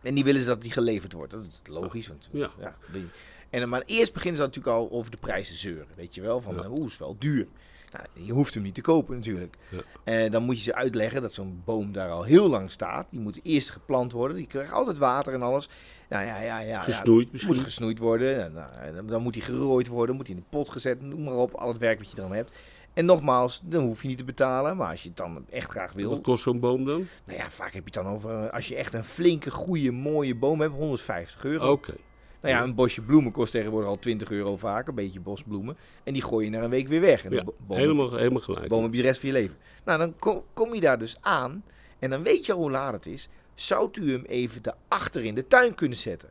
En 0.02 0.14
die 0.14 0.24
willen 0.24 0.40
ze 0.40 0.46
dat 0.46 0.62
die 0.62 0.72
geleverd 0.72 1.12
wordt. 1.12 1.32
Dat 1.32 1.44
is 1.44 1.60
logisch. 1.64 2.08
Want, 2.08 2.28
Ja. 2.32 2.50
die- 2.92 3.08
en, 3.50 3.68
maar 3.68 3.82
eerst 3.86 4.12
beginnen 4.12 4.36
ze 4.40 4.46
natuurlijk 4.46 4.76
al 4.76 4.90
over 4.90 5.10
de 5.10 5.16
prijzen 5.16 5.54
zeuren. 5.56 5.86
Weet 5.94 6.14
je 6.14 6.20
wel, 6.20 6.40
van 6.40 6.54
Ja. 6.54 6.62
eh, 6.62 6.72
oeh, 6.72 6.86
is 6.86 6.98
wel 6.98 7.16
duur. 7.18 7.46
Nou, 7.92 8.04
je 8.26 8.32
hoeft 8.32 8.54
hem 8.54 8.62
niet 8.62 8.74
te 8.74 8.80
kopen 8.80 9.14
natuurlijk. 9.14 9.56
Ja. 9.68 9.78
Eh, 10.04 10.30
dan 10.30 10.42
moet 10.42 10.56
je 10.56 10.62
ze 10.62 10.74
uitleggen 10.74 11.22
dat 11.22 11.32
zo'n 11.32 11.62
boom 11.64 11.92
daar 11.92 12.10
al 12.10 12.22
heel 12.22 12.48
lang 12.48 12.70
staat. 12.70 13.06
Die 13.10 13.20
moet 13.20 13.40
eerst 13.42 13.70
geplant 13.70 14.12
worden. 14.12 14.36
Die 14.36 14.46
krijgt 14.46 14.72
altijd 14.72 14.98
water 14.98 15.32
en 15.34 15.42
alles. 15.42 15.68
Nou 16.08 16.24
ja, 16.26 16.40
ja, 16.40 16.58
ja. 16.58 16.66
ja. 16.66 16.80
Gesnoeid 16.82 17.32
misschien. 17.32 17.54
Moet 17.54 17.64
gesnoeid 17.64 17.98
worden. 17.98 18.44
en, 18.44 18.52
nou, 18.52 18.68
en 18.80 18.94
dan- 18.94 19.06
dan 19.06 19.22
moet 19.22 19.34
hij 19.34 19.44
gerooid 19.44 19.88
worden. 19.88 20.16
Moet 20.16 20.26
hij 20.26 20.36
in 20.36 20.42
de 20.42 20.56
pot 20.56 20.68
gezet. 20.70 21.02
Noem 21.02 21.22
maar 21.24 21.34
op. 21.34 21.54
Al 21.54 21.68
het 21.68 21.78
werk 21.78 21.98
wat 21.98 22.10
je 22.10 22.16
dan 22.16 22.32
hebt. 22.32 22.52
En 22.92 23.04
nogmaals, 23.04 23.60
dan 23.64 23.84
hoef 23.84 24.02
je 24.02 24.08
niet 24.08 24.18
te 24.18 24.24
betalen. 24.24 24.76
Maar 24.76 24.90
als 24.90 25.02
je 25.02 25.08
het 25.08 25.16
dan 25.16 25.44
echt 25.50 25.70
graag 25.70 25.92
wil. 25.92 26.10
Wat 26.10 26.20
kost 26.20 26.42
zo'n 26.42 26.60
boom 26.60 26.84
dan? 26.84 27.06
Nou 27.24 27.38
ja, 27.38 27.50
vaak 27.50 27.72
heb 27.74 27.88
je 27.88 27.98
het 27.98 28.04
dan 28.04 28.14
over. 28.14 28.30
eh, 28.44 28.52
Als 28.52 28.68
je 28.68 28.74
echt 28.76 28.94
een 28.94 29.04
flinke, 29.04 29.50
goede, 29.50 29.90
mooie 29.92 30.34
boom 30.34 30.60
hebt. 30.60 30.74
150 30.74 31.44
euro. 31.44 31.70
Oké. 31.70 31.94
Nou 32.40 32.54
ja, 32.54 32.62
een 32.62 32.74
bosje 32.74 33.02
bloemen 33.02 33.32
kost 33.32 33.52
tegenwoordig 33.52 33.88
al 33.88 33.98
20 33.98 34.30
euro 34.30 34.56
vaak. 34.56 34.88
Een 34.88 34.94
beetje 34.94 35.20
bosbloemen. 35.20 35.76
En 36.04 36.12
die 36.12 36.22
gooi 36.22 36.44
je 36.44 36.50
na 36.50 36.62
een 36.62 36.70
week 36.70 36.88
weer 36.88 37.00
weg. 37.00 37.24
En 37.24 37.32
Ja, 37.32 37.44
helemaal, 37.68 38.16
helemaal 38.16 38.40
gelijk. 38.42 38.68
boom 38.68 38.82
heb 38.82 38.92
je 38.92 39.00
de 39.00 39.06
rest 39.06 39.20
van 39.20 39.28
je 39.28 39.34
leven. 39.34 39.56
Nou, 39.84 39.98
dan 39.98 40.14
kom, 40.18 40.42
kom 40.52 40.74
je 40.74 40.80
daar 40.80 40.98
dus 40.98 41.16
aan. 41.20 41.64
En 41.98 42.10
dan 42.10 42.22
weet 42.22 42.46
je 42.46 42.52
al 42.52 42.58
hoe 42.58 42.70
laat 42.70 42.92
het 42.92 43.06
is. 43.06 43.28
Zou 43.54 43.88
u 44.00 44.12
hem 44.12 44.24
even 44.24 44.62
daarachter 44.62 45.24
in 45.24 45.34
de 45.34 45.46
tuin 45.46 45.74
kunnen 45.74 45.98
zetten? 45.98 46.28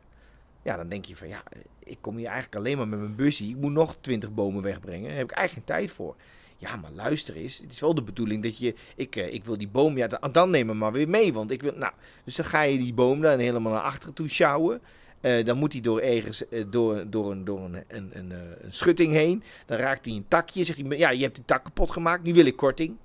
Ja, 0.62 0.76
dan 0.76 0.88
denk 0.88 1.04
je 1.04 1.16
van 1.16 1.28
ja, 1.28 1.42
ik 1.84 1.98
kom 2.00 2.16
hier 2.16 2.26
eigenlijk 2.26 2.56
alleen 2.56 2.76
maar 2.76 2.88
met 2.88 2.98
mijn 2.98 3.16
busje. 3.16 3.44
Ik 3.48 3.56
moet 3.56 3.72
nog 3.72 3.96
20 4.00 4.32
bomen 4.34 4.62
wegbrengen. 4.62 5.08
Daar 5.08 5.16
heb 5.18 5.30
ik 5.30 5.36
eigenlijk 5.36 5.66
geen 5.68 5.76
tijd 5.76 5.90
voor. 5.96 6.16
Ja, 6.56 6.76
maar 6.76 6.90
luister 6.94 7.34
eens. 7.36 7.58
Het 7.58 7.72
is 7.72 7.80
wel 7.80 7.94
de 7.94 8.02
bedoeling 8.02 8.42
dat 8.42 8.58
je. 8.58 8.74
Ik, 8.96 9.16
eh, 9.16 9.32
ik 9.32 9.44
wil 9.44 9.58
die 9.58 9.68
boom. 9.68 9.96
Ja, 9.96 10.06
dan, 10.06 10.32
dan 10.32 10.50
neem 10.50 10.68
hem 10.68 10.76
maar 10.78 10.92
weer 10.92 11.08
mee. 11.08 11.32
Want 11.32 11.50
ik 11.50 11.62
wil. 11.62 11.72
Nou, 11.76 11.92
dus 12.24 12.34
dan 12.34 12.46
ga 12.46 12.62
je 12.62 12.78
die 12.78 12.94
boom 12.94 13.20
dan 13.20 13.38
helemaal 13.38 13.72
naar 13.72 13.80
achteren 13.82 14.14
toe 14.14 14.28
sjouwen. 14.28 14.80
Eh, 15.20 15.44
dan 15.44 15.58
moet 15.58 15.72
hij 15.72 15.80
door 15.80 16.00
ergens. 16.00 16.48
eh, 16.48 16.64
door, 16.70 17.04
door, 17.10 17.30
een, 17.30 17.44
door 17.44 17.60
een, 17.60 17.84
een, 17.88 18.10
een, 18.12 18.32
eh, 18.32 18.38
een 18.60 18.72
schutting 18.72 19.12
heen. 19.12 19.42
Dan 19.66 19.78
raakt 19.78 20.04
hij 20.04 20.14
een 20.14 20.24
takje. 20.28 20.64
Zegt 20.64 20.78
hij. 20.86 20.98
Ja, 20.98 21.10
je 21.10 21.22
hebt 21.22 21.34
die 21.34 21.44
tak 21.44 21.64
kapot 21.64 21.90
gemaakt. 21.90 22.22
Nu 22.22 22.32
wil 22.34 22.46
ik 22.46 22.56
korting. 22.56 22.96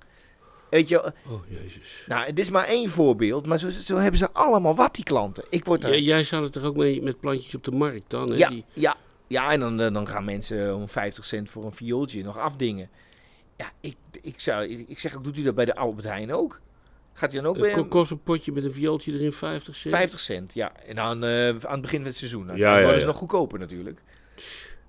Weet 0.70 0.88
je. 0.88 1.04
Oh, 1.04 1.40
jezus. 1.48 2.04
Nou, 2.06 2.26
dit 2.26 2.38
is 2.38 2.50
maar 2.50 2.66
één 2.66 2.90
voorbeeld. 2.90 3.46
Maar 3.46 3.58
zo, 3.58 3.70
zo 3.70 3.96
hebben 3.96 4.18
ze 4.18 4.30
allemaal 4.32 4.74
wat, 4.74 4.94
die 4.94 5.04
klanten. 5.04 5.44
Ik 5.50 5.64
word 5.64 5.84
er. 5.84 5.90
Jij, 5.90 6.00
jij 6.02 6.24
zou 6.24 6.42
het 6.42 6.52
toch 6.52 6.62
ook 6.64 6.76
mee 6.76 7.02
met 7.02 7.20
plantjes 7.20 7.54
op 7.54 7.64
de 7.64 7.70
markt 7.70 8.10
dan? 8.10 8.30
Hè? 8.30 8.36
Ja, 8.36 8.48
Die, 8.48 8.64
ja, 8.72 8.96
ja, 9.26 9.50
en 9.50 9.60
dan, 9.60 9.76
dan 9.76 10.08
gaan 10.08 10.24
mensen 10.24 10.74
om 10.76 10.88
50 10.88 11.24
cent 11.24 11.50
voor 11.50 11.64
een 11.64 11.72
viooltje 11.72 12.22
nog 12.22 12.38
afdingen. 12.38 12.88
Ja, 13.56 13.70
ik, 13.80 13.96
ik, 14.22 14.40
zou, 14.40 14.66
ik 14.66 14.98
zeg 14.98 15.16
ook, 15.16 15.24
doet 15.24 15.38
u 15.38 15.42
dat 15.42 15.54
bij 15.54 15.64
de 15.64 15.74
Albert 15.76 16.06
Heijn 16.06 16.32
ook? 16.32 16.60
Gaat 17.18 17.32
u 17.32 17.36
dan 17.36 17.46
ook 17.46 17.54
ko- 17.58 17.64
hem? 17.64 17.88
kost 17.88 18.10
een 18.10 18.22
potje 18.22 18.52
met 18.52 18.64
een 18.64 18.72
viooltje 18.72 19.12
erin 19.12 19.32
50 19.32 19.76
cent? 19.76 19.94
50 19.94 20.20
cent, 20.20 20.54
ja. 20.54 20.72
En 20.86 20.96
dan 20.96 21.24
eh, 21.24 21.48
aan 21.48 21.54
het 21.72 21.80
begin 21.80 21.98
van 21.98 22.06
het 22.06 22.16
seizoen. 22.16 22.46
Nou, 22.46 22.58
Ja, 22.58 22.64
dan 22.64 22.74
ja, 22.74 22.80
worden 22.80 23.00
ze 23.00 23.06
ja. 23.06 23.10
nog 23.12 23.16
goedkoper 23.20 23.58
natuurlijk. 23.58 24.00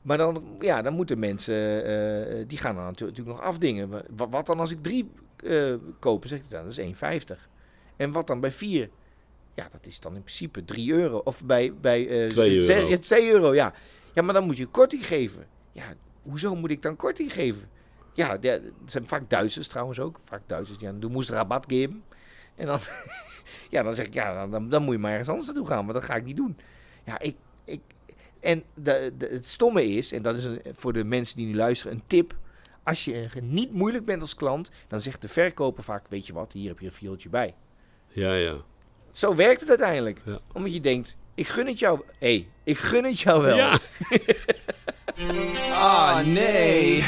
Maar 0.01 0.17
dan, 0.17 0.43
ja, 0.59 0.81
dan 0.81 0.93
moeten 0.93 1.19
mensen, 1.19 1.85
eh, 1.85 2.43
die 2.47 2.57
gaan 2.57 2.75
dan 2.75 2.83
natu- 2.83 3.05
natuurlijk 3.05 3.37
nog 3.37 3.45
afdingen. 3.45 3.89
Wat, 4.09 4.27
wat 4.29 4.45
dan 4.45 4.59
als 4.59 4.71
ik 4.71 4.83
drie 4.83 5.09
eh 5.45 5.73
kopen, 5.99 6.29
zegt 6.29 6.41
hij 6.41 6.51
dan, 6.51 6.67
dat 6.67 6.77
is 6.77 6.77
1,50. 6.79 7.49
En 7.95 8.11
wat 8.11 8.27
dan 8.27 8.39
bij 8.39 8.51
vier? 8.51 8.89
Ja, 9.55 9.67
dat 9.71 9.85
is 9.85 9.99
dan 9.99 10.15
in 10.15 10.21
principe 10.23 10.65
3 10.65 10.93
euro. 10.93 11.17
Of 11.17 11.43
bij, 11.45 11.73
bij 11.81 12.07
eh, 12.07 12.29
Twee 12.29 12.63
ze- 12.63 12.75
euro. 12.75 12.87
ja, 12.87 12.97
2 12.97 13.31
euro, 13.31 13.53
ja. 13.53 13.73
Ja, 14.13 14.21
maar 14.21 14.33
dan 14.33 14.43
moet 14.45 14.57
je 14.57 14.65
korting 14.65 15.07
geven. 15.07 15.45
Ja, 15.71 15.83
hoezo 16.21 16.55
moet 16.55 16.71
ik 16.71 16.81
dan 16.81 16.95
korting 16.95 17.33
geven? 17.33 17.69
Ja, 18.13 18.37
het 18.41 18.61
zijn 18.85 19.07
vaak 19.07 19.29
Duitsers 19.29 19.67
trouwens 19.67 19.99
ook. 19.99 20.19
Vaak 20.25 20.41
Duitsers, 20.45 20.79
ja, 20.79 20.91
du 20.91 21.07
moest 21.07 21.29
rabat 21.29 21.65
geven. 21.67 22.03
En 22.57 22.65
dan, 22.65 22.79
ja, 23.69 23.83
dan 23.83 23.93
zeg 23.93 24.05
ik, 24.05 24.13
ja, 24.13 24.33
dan- 24.33 24.51
dan, 24.51 24.69
dan 24.69 24.83
moet 24.83 24.93
je 24.93 24.99
maar 24.99 25.11
ergens 25.11 25.29
anders 25.29 25.47
naartoe 25.47 25.67
gaan. 25.67 25.85
Maar 25.85 25.93
dat 25.93 26.03
ga 26.03 26.15
ik 26.15 26.23
niet 26.25 26.37
doen. 26.37 26.57
Ja, 27.05 27.19
ik, 27.19 27.35
ik, 27.65 27.81
en 28.39 28.63
de, 28.73 29.13
de, 29.17 29.27
het 29.31 29.45
stomme 29.45 29.85
is, 29.85 30.11
en 30.11 30.21
dat 30.21 30.37
is 30.37 30.43
een, 30.43 30.61
voor 30.73 30.93
de 30.93 31.03
mensen 31.03 31.37
die 31.37 31.45
nu 31.47 31.55
luisteren 31.55 31.93
een 31.93 32.03
tip. 32.07 32.35
Als 32.83 33.05
je 33.05 33.27
niet 33.41 33.71
moeilijk 33.73 34.05
bent 34.05 34.21
als 34.21 34.35
klant, 34.35 34.71
dan 34.87 34.99
zegt 34.99 35.21
de 35.21 35.27
verkoper 35.27 35.83
vaak, 35.83 36.05
weet 36.09 36.27
je 36.27 36.33
wat, 36.33 36.53
hier 36.53 36.69
heb 36.69 36.79
je 36.79 36.85
een 36.85 36.91
viooltje 36.91 37.29
bij. 37.29 37.55
Ja, 38.07 38.33
ja. 38.33 38.55
Zo 39.11 39.35
werkt 39.35 39.59
het 39.59 39.69
uiteindelijk. 39.69 40.21
Ja. 40.25 40.39
Omdat 40.53 40.73
je 40.73 40.81
denkt, 40.81 41.17
ik 41.35 41.47
gun 41.47 41.67
het 41.67 41.79
jou. 41.79 42.01
Hé, 42.19 42.27
hey, 42.35 42.47
ik 42.63 42.77
gun 42.77 43.03
het 43.03 43.19
jou 43.19 43.41
wel. 43.41 43.55
Ja, 43.57 43.79
Ah, 45.71 46.25
nee. 46.25 47.03